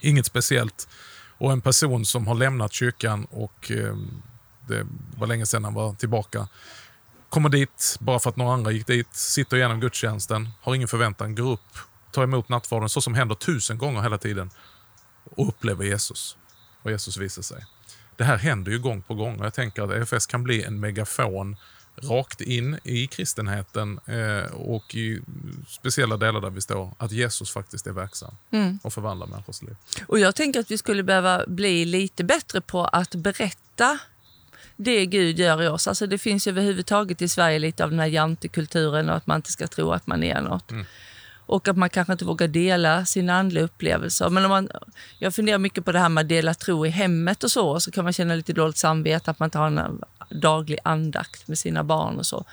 Inget 0.01 0.25
speciellt. 0.25 0.87
Och 1.37 1.51
en 1.51 1.61
person 1.61 2.05
som 2.05 2.27
har 2.27 2.35
lämnat 2.35 2.73
kyrkan 2.73 3.25
och 3.25 3.71
eh, 3.71 3.95
det 4.67 4.87
var 5.17 5.27
länge 5.27 5.45
sedan 5.45 5.63
han 5.63 5.73
var 5.73 5.93
tillbaka. 5.93 6.47
Kommer 7.33 7.49
dit 7.49 7.97
bara 7.99 8.19
för 8.19 8.29
att 8.29 8.35
några 8.35 8.53
andra 8.53 8.71
gick 8.71 8.87
dit, 8.87 9.15
sitter 9.15 9.57
igenom 9.57 9.79
gudstjänsten, 9.79 10.49
har 10.61 10.75
ingen 10.75 10.87
förväntan, 10.87 11.35
går 11.35 11.51
upp, 11.51 11.77
tar 12.11 12.23
emot 12.23 12.49
nattvarden 12.49 12.89
så 12.89 13.01
som 13.01 13.13
händer 13.13 13.35
tusen 13.35 13.77
gånger 13.77 14.01
hela 14.01 14.17
tiden 14.17 14.49
och 15.23 15.47
upplever 15.47 15.85
Jesus. 15.85 16.37
Och 16.81 16.91
Jesus 16.91 17.17
visar 17.17 17.41
sig. 17.41 17.65
Det 18.15 18.23
här 18.23 18.37
händer 18.37 18.71
ju 18.71 18.79
gång 18.79 19.01
på 19.01 19.13
gång 19.13 19.39
och 19.39 19.45
jag 19.45 19.53
tänker 19.53 19.81
att 19.81 19.91
EFS 19.91 20.27
kan 20.27 20.43
bli 20.43 20.63
en 20.63 20.79
megafon 20.79 21.55
rakt 21.95 22.41
in 22.41 22.79
i 22.83 23.07
kristenheten 23.07 23.99
eh, 24.05 24.53
och 24.53 24.95
i 24.95 25.21
speciella 25.67 26.17
delar 26.17 26.41
där 26.41 26.49
vi 26.49 26.61
står, 26.61 26.95
att 26.97 27.11
Jesus 27.11 27.51
faktiskt 27.51 27.87
är 27.87 27.91
verksam 27.91 28.35
och 28.83 28.93
förvandlar 28.93 29.27
människors 29.27 29.61
liv. 29.61 29.75
Och 30.07 30.19
jag 30.19 30.35
tänker 30.35 30.59
att 30.59 30.71
vi 30.71 30.77
skulle 30.77 31.03
behöva 31.03 31.43
bli 31.47 31.85
lite 31.85 32.23
bättre 32.23 32.61
på 32.61 32.85
att 32.85 33.15
berätta 33.15 33.99
det 34.77 35.05
Gud 35.05 35.39
gör 35.39 35.63
i 35.63 35.67
oss. 35.67 35.87
Alltså 35.87 36.07
det 36.07 36.17
finns 36.17 36.47
ju 36.47 36.51
överhuvudtaget 36.51 37.21
i 37.21 37.29
Sverige 37.29 37.59
lite 37.59 37.83
av 37.83 37.89
den 37.89 37.99
här 37.99 38.07
jantekulturen 38.07 39.09
och 39.09 39.15
att 39.15 39.27
man 39.27 39.35
inte 39.35 39.51
ska 39.51 39.67
tro 39.67 39.91
att 39.91 40.07
man 40.07 40.23
är 40.23 40.41
något. 40.41 40.71
Och 41.45 41.67
att 41.67 41.77
man 41.77 41.89
kanske 41.89 42.13
inte 42.13 42.25
vågar 42.25 42.47
dela 42.47 43.05
sina 43.05 43.33
andliga 43.33 43.63
upplevelser. 43.63 44.29
Men 44.29 44.45
om 44.45 44.49
man, 44.49 44.69
jag 45.19 45.35
funderar 45.35 45.57
mycket 45.57 45.85
på 45.85 45.91
det 45.91 45.99
här 45.99 46.09
med 46.09 46.21
att 46.21 46.29
dela 46.29 46.53
tro 46.53 46.85
i 46.85 46.89
hemmet 46.89 47.43
och 47.43 47.51
så. 47.51 47.79
Så 47.79 47.91
kan 47.91 48.03
man 48.03 48.13
känna 48.13 48.35
lite 48.35 48.53
dåligt 48.53 48.77
samvete 48.77 49.31
att 49.31 49.39
man 49.39 49.47
inte 49.47 49.57
har 49.57 49.67
en 49.67 50.01
daglig 50.29 50.79
andakt 50.83 51.47
med 51.47 51.57
sina 51.57 51.83
barn 51.83 52.17
och 52.17 52.25
så. 52.25 52.45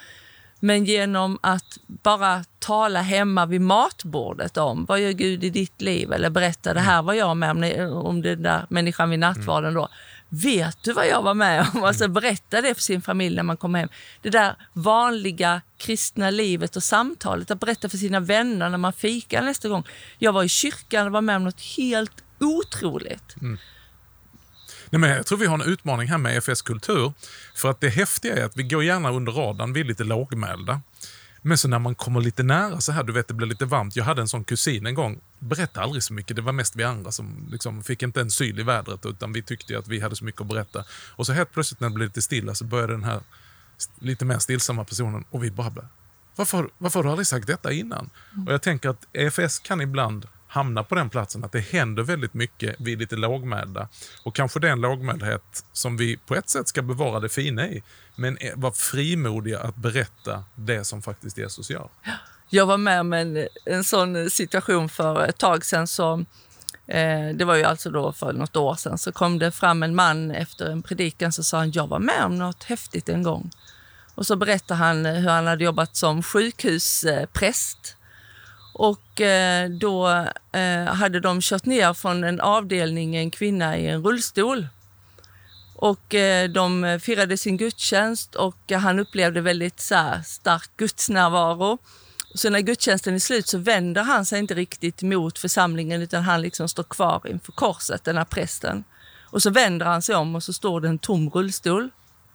Men 0.61 0.85
genom 0.85 1.39
att 1.41 1.79
bara 1.87 2.45
tala 2.59 3.01
hemma 3.03 3.47
vid 3.47 3.61
matbordet 3.61 4.57
om 4.57 4.85
vad 4.85 5.01
gör 5.01 5.11
Gud 5.11 5.45
i 5.45 5.51
ditt 5.51 5.81
liv? 5.81 6.13
Eller 6.13 6.31
berätta 6.31 6.75
det 6.75 6.81
här 6.81 7.03
var 7.03 7.15
jag 7.15 7.37
med 7.37 7.51
om, 7.51 7.93
om 7.93 8.23
den 8.23 8.43
där 8.43 8.67
människan 8.69 9.11
vid 9.11 9.19
nattvarden 9.19 9.75
då. 9.75 9.89
Vet 10.33 10.83
du 10.83 10.93
vad 10.93 11.09
jag 11.09 11.23
var 11.23 11.35
med 11.35 11.67
om? 11.75 11.85
Alltså 11.85 12.09
berätta 12.09 12.61
det 12.61 12.75
för 12.75 12.83
sin 12.83 13.03
familj 13.03 13.37
när 13.37 13.43
man 13.43 13.57
kommer 13.57 13.79
hem. 13.79 13.89
Det 14.23 14.31
där 14.31 14.57
vanliga 14.73 15.63
kristna 15.79 16.31
livet 16.31 16.77
och 16.77 16.83
samtalet, 16.83 17.51
att 17.51 17.61
berätta 17.61 17.89
för 17.89 17.99
sina 17.99 18.21
vänner 18.21 18.69
när 18.69 18.79
man 18.79 18.93
fikar 18.93 19.43
nästa 19.43 19.69
gång. 19.69 19.85
Jag 20.19 20.33
var 20.33 20.45
i 20.45 20.49
kyrkan 20.49 21.07
och 21.07 21.13
var 21.13 21.21
med 21.21 21.37
om 21.37 21.45
något 21.45 21.61
helt 21.77 22.25
otroligt. 22.41 23.35
Nej, 24.91 25.01
men 25.01 25.11
jag 25.11 25.27
tror 25.27 25.39
vi 25.39 25.47
har 25.47 25.55
en 25.55 25.73
utmaning 25.73 26.09
här 26.09 26.19
med 26.19 26.37
EFS 26.37 26.63
kultur. 26.63 27.13
För 27.55 27.71
att 27.71 27.81
det 27.81 27.89
häftiga 27.89 28.37
är 28.37 28.45
att 28.45 28.57
vi 28.57 28.63
går 28.63 28.85
gärna 28.85 29.11
under 29.11 29.33
radarn, 29.33 29.73
vi 29.73 29.81
är 29.81 29.85
lite 29.85 30.05
lågmälda. 30.05 30.81
Men 31.43 31.59
så 31.59 31.69
när 31.69 31.79
man 31.79 31.95
kommer 31.95 32.21
lite 32.21 32.43
nära 32.43 32.81
så 32.81 32.93
här, 32.93 33.05
du 33.05 33.13
vet 33.13 33.29
det 33.29 33.35
blir 33.35 33.47
lite 33.47 33.65
varmt. 33.65 33.97
Jag 33.97 34.05
hade 34.05 34.21
en 34.21 34.29
sån 34.29 34.45
kusin 34.45 34.87
en 34.87 34.95
gång, 34.95 35.21
berättade 35.39 35.85
aldrig 35.85 36.03
så 36.03 36.13
mycket. 36.13 36.37
Det 36.37 36.43
var 36.43 36.53
mest 36.53 36.77
vi 36.77 36.85
andra 36.85 37.13
som 37.13 37.49
liksom 37.51 37.83
fick 37.83 38.03
inte 38.03 38.21
en 38.21 38.31
syl 38.31 38.61
i 38.61 38.63
vädret 38.63 39.07
utan 39.07 39.33
vi 39.33 39.43
tyckte 39.43 39.73
ju 39.73 39.79
att 39.79 39.89
vi 39.89 40.01
hade 40.01 40.17
så 40.17 40.25
mycket 40.25 40.41
att 40.41 40.47
berätta. 40.47 40.85
Och 41.17 41.27
så 41.27 41.33
helt 41.33 41.53
plötsligt 41.53 41.81
när 41.81 41.89
det 41.89 41.95
blev 41.95 42.09
lite 42.09 42.23
stilla 42.23 42.55
så 42.55 42.65
började 42.65 42.93
den 42.93 43.05
här 43.05 43.21
lite 43.99 44.25
mer 44.25 44.39
stillsamma 44.39 44.85
personen 44.85 45.25
och 45.31 45.45
vi 45.45 45.51
bara, 45.51 45.73
varför, 46.37 46.71
varför 46.79 46.99
har 46.99 47.05
du 47.05 47.11
aldrig 47.11 47.27
sagt 47.27 47.47
detta 47.47 47.73
innan? 47.73 48.11
Och 48.47 48.53
jag 48.53 48.63
tänker 48.63 48.89
att 48.89 49.07
EFS 49.13 49.59
kan 49.59 49.81
ibland 49.81 50.27
hamna 50.51 50.85
på 50.85 50.95
den 50.95 51.11
platsen 51.11 51.45
att 51.45 51.53
det 51.53 51.61
händer 51.61 52.03
väldigt 52.03 52.35
mycket, 52.35 52.77
vi 52.79 52.93
är 52.93 52.97
lite 52.97 53.17
lågmälda. 53.17 53.89
Och 54.25 54.35
kanske 54.35 54.61
det 54.61 54.69
är 54.69 54.73
en 54.73 54.81
lågmäldhet 54.81 55.65
som 55.73 55.97
vi 55.97 56.17
på 56.17 56.35
ett 56.35 56.49
sätt 56.49 56.69
ska 56.69 56.83
bevara 56.83 57.21
det 57.21 57.29
fina 57.29 57.69
i, 57.69 57.83
men 58.17 58.39
vara 58.55 58.73
frimodiga 58.73 59.61
att 59.61 59.77
berätta 59.77 60.45
det 60.55 60.85
som 60.85 61.03
faktiskt 61.03 61.39
Jesus 61.39 61.71
gör. 61.71 61.89
Jag 62.51 62.67
var 62.67 62.79
med 62.79 63.01
om 63.01 63.13
en, 63.13 63.49
en 63.65 63.85
sån 63.85 64.31
situation 64.31 64.89
för 64.89 65.25
ett 65.25 65.39
tag 65.39 65.65
sedan. 65.65 65.87
Så, 65.87 66.25
Eh, 66.91 67.35
det 67.35 67.45
var 67.45 67.57
ju 67.57 67.65
alltså 67.65 67.91
då 67.91 68.13
för 68.13 68.33
något 68.33 68.57
år 68.57 68.75
sedan. 68.75 68.99
Så 68.99 69.13
kom 69.13 69.39
det 69.39 69.51
fram 69.51 69.83
en 69.83 69.95
man 69.95 70.31
efter 70.31 70.71
en 70.71 70.83
predikan 70.83 71.33
så 71.33 71.43
sa 71.43 71.59
han, 71.59 71.73
jag 71.73 71.87
var 71.87 71.99
med 71.99 72.25
om 72.25 72.39
något 72.39 72.65
häftigt 72.65 73.09
en 73.09 73.23
gång. 73.23 73.51
Och 74.15 74.27
så 74.27 74.37
berättade 74.37 74.79
han 74.79 75.07
eh, 75.07 75.13
hur 75.13 75.29
han 75.29 75.47
hade 75.47 75.65
jobbat 75.65 75.97
som 75.97 76.23
sjukhuspräst. 76.23 77.97
Och 78.73 79.21
eh, 79.21 79.71
då 79.71 80.09
eh, 80.53 80.85
hade 80.85 81.21
de 81.21 81.41
kört 81.41 81.65
ner 81.65 81.93
från 81.93 82.25
en 82.25 82.41
avdelning 82.41 83.17
en 83.17 83.31
kvinna 83.31 83.79
i 83.79 83.87
en 83.87 84.03
rullstol. 84.03 84.67
Och 85.77 86.15
eh, 86.15 86.49
de 86.49 87.01
firade 87.03 87.37
sin 87.37 87.57
gudstjänst 87.57 88.35
och 88.35 88.73
han 88.73 88.99
upplevde 88.99 89.41
väldigt 89.41 89.81
så 89.81 89.95
här, 89.95 90.23
stark 90.23 90.71
gudsnärvaro. 90.77 91.79
Så 92.35 92.51
när 92.51 92.61
gudstjänsten 92.61 93.15
är 93.15 93.19
slut 93.19 93.49
så 93.49 93.59
vänder 93.59 94.03
han 94.03 94.25
sig 94.27 94.39
inte 94.39 94.55
riktigt 94.55 95.03
mot 95.03 95.39
församlingen 95.39 96.03
utan 96.03 96.23
han 96.23 96.43
liksom 96.43 96.69
står 96.69 96.83
kvar 96.83 97.23
inför 97.29 97.53
korset, 97.53 98.05
den 98.05 98.17
här 98.17 98.25
prästen. 98.25 98.85
Och 99.25 99.43
så 99.43 99.51
vänder 99.51 99.87
han 99.87 100.03
sig 100.03 100.15
om 100.15 100.35
och 100.35 100.43
så 100.43 100.53
står 100.53 100.81
det 100.81 100.89
en 100.89 100.99
tom 100.99 101.31
rullstol. 101.31 101.91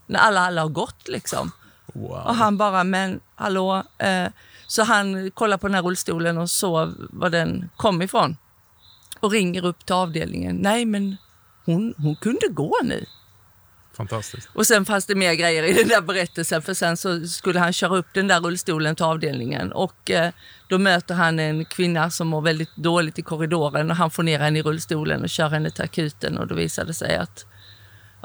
När 0.08 0.20
alla, 0.20 0.40
alla 0.40 0.62
har 0.62 0.70
gått 0.70 1.08
liksom. 1.08 1.52
Wow. 1.94 2.12
Och 2.12 2.36
han 2.36 2.58
bara, 2.58 2.84
men 2.84 3.20
hallå? 3.36 3.84
Eh, 3.98 4.28
så 4.68 4.84
han 4.84 5.32
kollar 5.32 5.58
på 5.58 5.68
den 5.68 5.76
här 5.76 5.82
rullstolen 5.82 6.38
och 6.38 6.50
så 6.50 6.94
var 6.98 7.30
den 7.30 7.70
kom 7.78 8.02
ifrån. 8.02 8.38
Och 9.20 9.32
ringer 9.32 9.66
upp 9.66 9.86
till 9.86 9.96
avdelningen. 9.96 10.56
Nej, 10.56 10.86
men 10.86 11.18
hon, 11.66 11.94
hon 11.98 12.16
kunde 12.16 12.48
gå 12.48 12.78
nu. 12.84 13.06
Fantastiskt. 13.98 14.50
Och 14.54 14.68
sen 14.68 14.86
fanns 14.86 15.06
det 15.06 15.16
mer 15.16 15.34
grejer 15.34 15.64
i 15.64 15.74
den 15.74 15.88
där 15.88 16.02
berättelsen 16.02 16.62
för 16.62 16.74
sen 16.74 16.98
så 16.98 17.28
skulle 17.28 17.60
han 17.60 17.74
köra 17.74 17.98
upp 17.98 18.08
den 18.14 18.28
där 18.28 18.42
rullstolen 18.42 18.96
till 18.96 19.06
avdelningen 19.06 19.72
och 19.72 20.12
eh, 20.12 20.32
då 20.70 20.78
möter 20.78 21.16
han 21.16 21.40
en 21.40 21.66
kvinna 21.66 22.12
som 22.12 22.28
mår 22.28 22.42
väldigt 22.42 22.76
dåligt 22.76 23.20
i 23.20 23.22
korridoren 23.22 23.92
och 23.92 23.98
han 23.98 24.12
får 24.12 24.24
ner 24.24 24.40
henne 24.40 24.60
i 24.60 24.62
rullstolen 24.62 25.22
och 25.24 25.30
kör 25.30 25.50
henne 25.50 25.70
till 25.70 25.84
akuten 25.84 26.38
och 26.38 26.48
då 26.48 26.56
visade 26.56 26.88
det 26.88 26.94
sig 26.94 27.16
att 27.16 27.46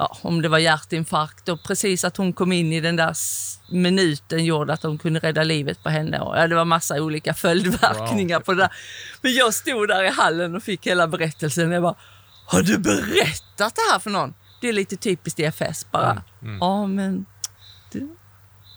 ja, 0.01 0.17
om 0.23 0.43
det 0.43 0.49
var 0.49 0.59
hjärtinfarkt 0.59 1.49
och 1.49 1.63
precis 1.63 2.05
att 2.05 2.17
hon 2.17 2.33
kom 2.33 2.53
in 2.53 2.73
i 2.73 2.81
den 2.81 2.97
där 2.97 3.17
minuten 3.71 4.45
gjorde 4.45 4.73
att 4.73 4.81
de 4.81 4.99
kunde 4.99 5.21
rädda 5.21 5.43
livet 5.43 5.83
på 5.83 5.89
henne. 5.89 6.21
Och, 6.21 6.37
ja, 6.37 6.47
det 6.47 6.55
var 6.55 6.65
massa 6.65 7.03
olika 7.03 7.35
följdverkningar 7.35 8.39
wow. 8.39 8.45
på 8.45 8.53
det 8.53 8.63
där. 8.63 8.73
Men 9.21 9.33
jag 9.33 9.55
stod 9.55 9.89
där 9.89 10.05
i 10.05 10.09
hallen 10.09 10.57
och 10.57 10.63
fick 10.63 10.87
hela 10.87 11.07
berättelsen. 11.07 11.71
Jag 11.71 11.83
bara, 11.83 11.95
har 12.47 12.63
du 12.63 12.79
berättat 12.79 13.75
det 13.75 13.93
här 13.93 13.99
för 13.99 14.11
någon? 14.11 14.35
Det 14.61 14.69
är 14.69 14.73
lite 14.73 14.97
typiskt 14.97 15.41
EFS 15.41 15.87
bara. 15.91 16.11
Mm. 16.11 16.23
Mm. 16.43 16.59
Ja, 16.61 16.87
men... 16.87 17.27
Det... 17.93 17.99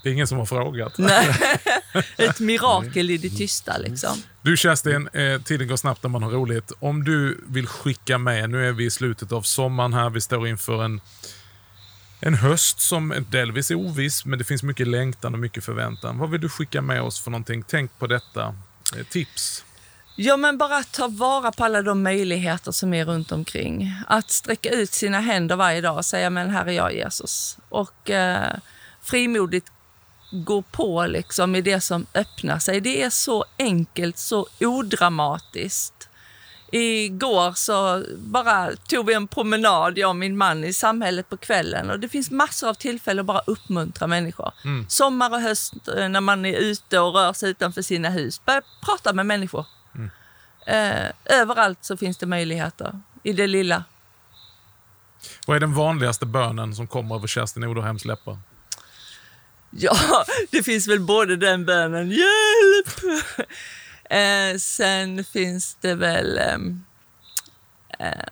det 0.04 0.10
är 0.10 0.14
ingen 0.14 0.28
som 0.28 0.38
har 0.38 0.46
frågat. 0.46 0.98
Nej. 0.98 1.36
Ett 2.18 2.40
mirakel 2.40 3.10
i 3.10 3.18
det 3.18 3.30
tysta 3.30 3.78
liksom. 3.78 4.24
Du 4.42 4.58
Kerstin, 4.58 5.10
eh, 5.14 5.42
tiden 5.42 5.68
går 5.68 5.76
snabbt 5.76 6.04
när 6.04 6.10
man 6.10 6.24
har 6.24 6.32
roligt. 6.32 6.72
Om 6.80 7.04
du 7.04 7.44
vill 7.48 7.68
skicka 7.68 8.18
med, 8.18 8.50
nu 8.50 8.68
är 8.68 8.72
vi 8.72 8.86
i 8.86 8.92
slutet 8.92 9.32
av 9.32 9.42
sommaren 9.42 9.94
här, 9.94 10.10
vi 10.10 10.22
står 10.22 10.48
inför 10.48 10.84
en, 10.84 11.02
en 12.20 12.34
höst 12.34 12.80
som 12.80 13.26
delvis 13.30 13.72
är 13.72 13.76
oviss, 13.76 14.26
men 14.26 14.40
det 14.40 14.46
finns 14.46 14.64
mycket 14.64 14.88
längtan 14.88 15.34
och 15.34 15.40
mycket 15.40 15.66
förväntan. 15.66 16.18
Vad 16.18 16.30
vill 16.30 16.42
du 16.42 16.50
skicka 16.50 16.82
med 16.82 17.02
oss 17.02 17.22
för 17.22 17.32
någonting? 17.32 17.64
Tänk 17.68 18.00
på 18.00 18.08
detta. 18.08 18.56
Eh, 18.98 19.06
tips? 19.10 19.64
Ja, 20.16 20.38
men 20.38 20.58
bara 20.58 20.84
ta 20.84 21.08
vara 21.08 21.52
på 21.52 21.66
alla 21.66 21.82
de 21.82 22.04
möjligheter 22.04 22.72
som 22.72 22.94
är 22.94 23.06
runt 23.06 23.32
omkring. 23.32 23.94
Att 24.08 24.32
sträcka 24.32 24.70
ut 24.70 24.94
sina 24.94 25.20
händer 25.20 25.56
varje 25.56 25.82
dag 25.82 25.98
och 25.98 26.06
säga, 26.06 26.30
men 26.30 26.50
här 26.50 26.66
är 26.66 26.72
jag 26.72 26.94
Jesus. 26.94 27.58
Och 27.70 28.10
eh, 28.10 28.56
frimodigt 29.02 29.72
gå 30.34 30.62
på 30.62 31.06
liksom 31.06 31.56
i 31.56 31.62
det 31.62 31.82
som 31.82 32.06
öppnar 32.14 32.60
sig. 32.60 32.82
Det 32.82 33.04
är 33.04 33.10
så 33.10 33.46
enkelt, 33.60 34.18
så 34.18 34.48
odramatiskt. 34.60 36.10
Igår 36.72 37.52
så 37.54 38.04
bara 38.18 38.76
tog 38.76 39.06
vi 39.06 39.14
en 39.14 39.28
promenad, 39.28 39.98
jag 39.98 40.10
och 40.10 40.16
min 40.16 40.38
man, 40.38 40.64
i 40.64 40.74
samhället 40.74 41.30
på 41.30 41.38
kvällen. 41.38 41.90
Och 41.90 42.00
Det 42.00 42.10
finns 42.10 42.32
massor 42.32 42.70
av 42.70 42.74
tillfällen 42.74 43.20
att 43.20 43.26
bara 43.26 43.40
uppmuntra 43.40 44.08
människor. 44.08 44.52
Mm. 44.66 44.86
Sommar 44.90 45.34
och 45.34 45.42
höst 45.42 45.74
eh, 45.98 46.10
när 46.10 46.22
man 46.22 46.46
är 46.46 46.54
ute 46.54 47.00
och 47.00 47.14
rör 47.14 47.34
sig 47.34 47.50
utanför 47.50 47.82
sina 47.82 48.10
hus. 48.10 48.46
Börja 48.46 48.62
prata 48.86 49.14
med 49.14 49.26
människor. 49.26 49.66
Mm. 49.96 50.10
Eh, 50.66 51.12
överallt 51.40 51.80
så 51.82 51.98
finns 51.98 52.18
det 52.18 52.26
möjligheter, 52.26 53.00
i 53.24 53.34
det 53.34 53.48
lilla. 53.48 53.84
Vad 55.48 55.56
är 55.56 55.60
den 55.60 55.74
vanligaste 55.74 56.26
bönen 56.26 56.76
som 56.76 56.88
kommer 56.88 57.16
över 57.16 57.28
Kerstin 57.28 57.64
Oderhems 57.64 58.06
läppar? 58.06 58.38
Ja, 59.78 60.26
det 60.52 60.64
finns 60.64 60.88
väl 60.88 61.00
både 61.00 61.36
den 61.36 61.66
bönen, 61.66 62.12
hjälp! 62.12 63.20
Eh, 64.10 64.58
sen 64.58 65.24
finns 65.24 65.78
det 65.82 65.96
väl... 65.96 66.38
Ehm, 66.38 66.84
eh, 68.00 68.26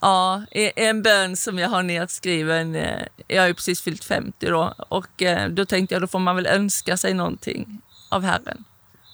ja, 0.00 0.42
e-, 0.50 0.72
en 0.88 1.02
bön 1.02 1.36
som 1.36 1.58
jag 1.58 1.68
har 1.68 1.82
nedskriven. 1.82 2.74
Eh, 2.74 3.06
jag 3.28 3.42
har 3.42 3.48
ju 3.48 3.54
precis 3.54 3.82
fyllt 3.82 4.04
50 4.04 4.46
då 4.46 4.74
och 4.88 5.22
eh, 5.22 5.48
då 5.48 5.64
tänkte 5.64 5.94
jag 5.94 6.02
då 6.02 6.06
får 6.06 6.18
man 6.18 6.36
väl 6.36 6.46
önska 6.46 6.96
sig 6.96 7.14
någonting 7.14 7.80
av 8.08 8.22
Herren. 8.22 8.64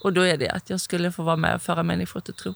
Och 0.03 0.13
då 0.13 0.21
är 0.21 0.37
det 0.37 0.49
att 0.49 0.69
jag 0.69 0.81
skulle 0.81 1.11
få 1.11 1.23
vara 1.23 1.35
med 1.35 1.55
och 1.55 1.61
föra 1.61 1.83
människor 1.83 2.19
till 2.19 2.33
tro. 2.33 2.55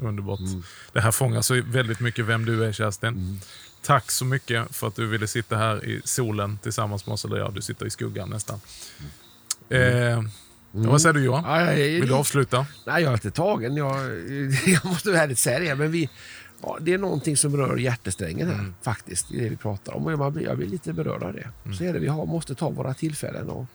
Underbart. 0.00 0.40
Mm. 0.40 0.62
Det 0.92 1.00
här 1.00 1.10
fångar 1.10 1.42
så 1.42 1.62
väldigt 1.66 2.00
mycket 2.00 2.24
vem 2.24 2.44
du 2.44 2.64
är, 2.64 2.72
Kerstin. 2.72 3.08
Mm. 3.08 3.38
Tack 3.82 4.10
så 4.10 4.24
mycket 4.24 4.76
för 4.76 4.86
att 4.86 4.96
du 4.96 5.06
ville 5.06 5.26
sitta 5.26 5.56
här 5.56 5.84
i 5.84 6.00
solen 6.04 6.58
tillsammans 6.62 7.06
med 7.06 7.12
oss. 7.12 7.24
Eller 7.24 7.36
ja, 7.36 7.50
du 7.54 7.62
sitter 7.62 7.86
i 7.86 7.90
skuggan 7.90 8.30
nästan. 8.30 8.60
Mm. 9.70 10.18
Eh, 10.18 10.24
vad 10.70 11.02
säger 11.02 11.12
du 11.12 11.24
Johan? 11.24 11.44
Ja, 11.46 11.72
jag, 11.72 11.76
Vill 11.76 12.08
du 12.08 12.14
avsluta? 12.14 12.66
Nej, 12.86 13.02
jag 13.02 13.12
är 13.12 13.16
lite 13.16 13.30
tagen. 13.30 13.76
Jag, 13.76 13.96
jag 14.66 14.84
måste 14.84 15.10
ärligt 15.10 15.38
säga 15.38 15.58
det. 15.58 15.74
Men 15.74 15.90
vi, 15.90 16.08
ja, 16.62 16.78
det 16.80 16.92
är 16.92 16.98
någonting 16.98 17.36
som 17.36 17.56
rör 17.56 17.76
hjärtesträngen 17.76 18.48
här 18.48 18.58
mm. 18.58 18.74
faktiskt. 18.82 19.32
I 19.32 19.40
det 19.40 19.48
vi 19.48 19.56
pratar 19.56 19.94
om. 19.94 20.06
Och 20.06 20.12
jag, 20.12 20.32
blir, 20.32 20.44
jag 20.44 20.56
blir 20.56 20.68
lite 20.68 20.92
berörd 20.92 21.22
av 21.22 21.32
det. 21.32 21.48
Mm. 21.64 21.76
Så 21.76 21.84
är 21.84 21.92
det. 21.92 21.98
Vi 21.98 22.06
har, 22.06 22.26
måste 22.26 22.54
ta 22.54 22.70
våra 22.70 22.94
tillfällen 22.94 23.48
och, 23.48 23.66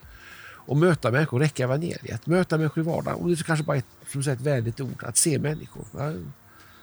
och 0.70 0.78
möta 0.78 1.12
människor, 1.12 1.40
räcka 1.40 1.64
evangeliet. 1.64 2.26
Möta 2.26 2.58
människor 2.58 2.84
i 2.84 2.86
vardagen. 2.86 3.22
Och 3.22 3.28
det 3.28 3.40
är 3.40 3.44
kanske 3.44 3.66
bara 3.66 3.78
ett, 3.78 3.86
som 4.12 4.24
sagt, 4.24 4.42
ett 4.42 4.48
vänligt 4.48 4.82
ord. 4.82 5.04
Att 5.04 5.18
se 5.18 5.40
människor. 5.40 5.86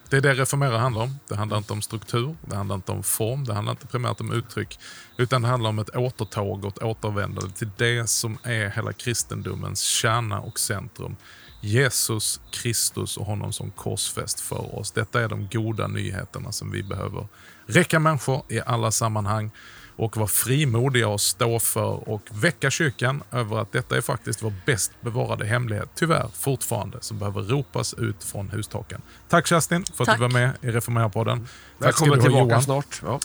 Det 0.08 0.16
är 0.16 0.20
det 0.20 0.34
Reformera 0.34 0.78
handlar 0.78 1.02
om. 1.02 1.18
Det 1.28 1.36
handlar 1.36 1.58
inte 1.58 1.72
om 1.72 1.82
struktur, 1.82 2.36
det 2.46 2.56
handlar 2.56 2.74
inte 2.76 2.92
om 2.92 3.02
form, 3.02 3.44
det 3.44 3.54
handlar 3.54 3.72
inte 3.72 3.86
primärt 3.86 4.20
om 4.20 4.32
uttryck. 4.32 4.78
Utan 5.16 5.42
det 5.42 5.48
handlar 5.48 5.70
om 5.70 5.78
ett 5.78 5.96
återtåg 5.96 6.64
och 6.64 6.76
ett 6.76 6.82
återvändande 6.82 7.50
till 7.50 7.70
det 7.76 8.10
som 8.10 8.38
är 8.42 8.70
hela 8.70 8.92
kristendomens 8.92 9.80
kärna 9.80 10.40
och 10.40 10.58
centrum. 10.58 11.16
Jesus 11.60 12.40
Kristus 12.50 13.16
och 13.16 13.26
honom 13.26 13.52
som 13.52 13.70
korsfäst 13.70 14.40
för 14.40 14.78
oss. 14.78 14.90
Detta 14.92 15.22
är 15.22 15.28
de 15.28 15.48
goda 15.52 15.88
nyheterna 15.88 16.52
som 16.52 16.70
vi 16.70 16.82
behöver 16.82 17.26
räcka 17.66 17.98
människor 17.98 18.42
i 18.48 18.60
alla 18.60 18.90
sammanhang 18.90 19.50
och 19.96 20.16
vara 20.16 20.28
frimodiga 20.28 21.08
och 21.08 21.20
stå 21.20 21.58
för 21.58 22.08
och 22.08 22.22
väcka 22.30 22.70
kyrkan 22.70 23.22
över 23.32 23.58
att 23.58 23.72
detta 23.72 23.96
är 23.96 24.00
faktiskt 24.00 24.42
vår 24.42 24.52
bäst 24.66 24.92
bevarade 25.00 25.46
hemlighet, 25.46 25.88
tyvärr 25.94 26.28
fortfarande, 26.34 26.98
som 27.00 27.18
behöver 27.18 27.42
ropas 27.42 27.94
ut 27.94 28.24
från 28.24 28.50
hustaken. 28.50 29.02
Tack 29.28 29.46
Kerstin 29.46 29.84
för 29.94 30.04
att 30.04 30.06
Tack. 30.06 30.16
du 30.16 30.22
var 30.22 30.30
med 30.30 30.50
i 30.60 30.70
Reformera-podden. 30.70 31.46
Välkommen 31.78 32.20
tillbaka 32.20 32.44
Johan. 32.44 32.62
snart. 32.62 33.02
Ja. 33.04 33.20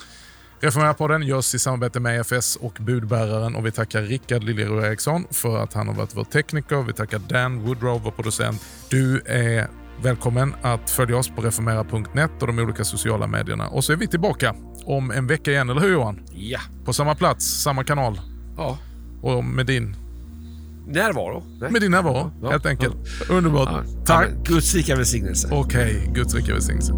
Reformera-podden 0.59 1.23
görs 1.23 1.55
i 1.55 1.59
samarbete 1.59 1.99
med 1.99 2.19
EFS 2.19 2.55
och 2.55 2.77
budbäraren 2.79 3.55
och 3.55 3.65
vi 3.65 3.71
tackar 3.71 4.01
Rickard 4.01 4.43
Liljeroth 4.43 4.87
Eriksson 4.87 5.25
för 5.31 5.63
att 5.63 5.73
han 5.73 5.87
har 5.87 5.95
varit 5.95 6.15
vår 6.15 6.23
tekniker. 6.23 6.81
Vi 6.81 6.93
tackar 6.93 7.19
Dan 7.19 7.59
Woodrow, 7.59 8.01
vår 8.03 8.11
producent. 8.11 8.61
Du 8.89 9.21
är 9.25 9.67
välkommen 10.03 10.55
att 10.61 10.89
följa 10.89 11.17
oss 11.17 11.29
på 11.29 11.41
reformera.net 11.41 12.31
och 12.41 12.47
de 12.47 12.59
olika 12.59 12.83
sociala 12.83 13.27
medierna. 13.27 13.67
Och 13.67 13.83
så 13.83 13.93
är 13.93 13.97
vi 13.97 14.07
tillbaka 14.07 14.55
om 14.85 15.11
en 15.11 15.27
vecka 15.27 15.51
igen, 15.51 15.69
eller 15.69 15.81
hur 15.81 15.91
Johan? 15.91 16.19
Ja. 16.33 16.59
På 16.85 16.93
samma 16.93 17.15
plats, 17.15 17.45
samma 17.45 17.83
kanal. 17.83 18.21
Ja. 18.57 18.77
Och 19.21 19.43
med 19.43 19.65
din... 19.65 19.95
Närvaro. 20.87 21.43
Nej. 21.59 21.71
Med 21.71 21.81
din 21.81 21.91
närvaro, 21.91 22.31
ja. 22.41 22.49
helt 22.49 22.65
enkelt. 22.65 22.95
Ja. 23.29 23.35
Underbart. 23.35 23.69
Ja. 23.71 24.03
Tack. 24.05 24.29
Guds 24.45 24.75
rika 24.75 24.95
välsignelse. 24.95 25.47
Okej, 25.51 25.97
okay. 25.97 26.13
Guds 26.13 26.35
rika 26.35 26.53
välsignelse. 26.53 26.93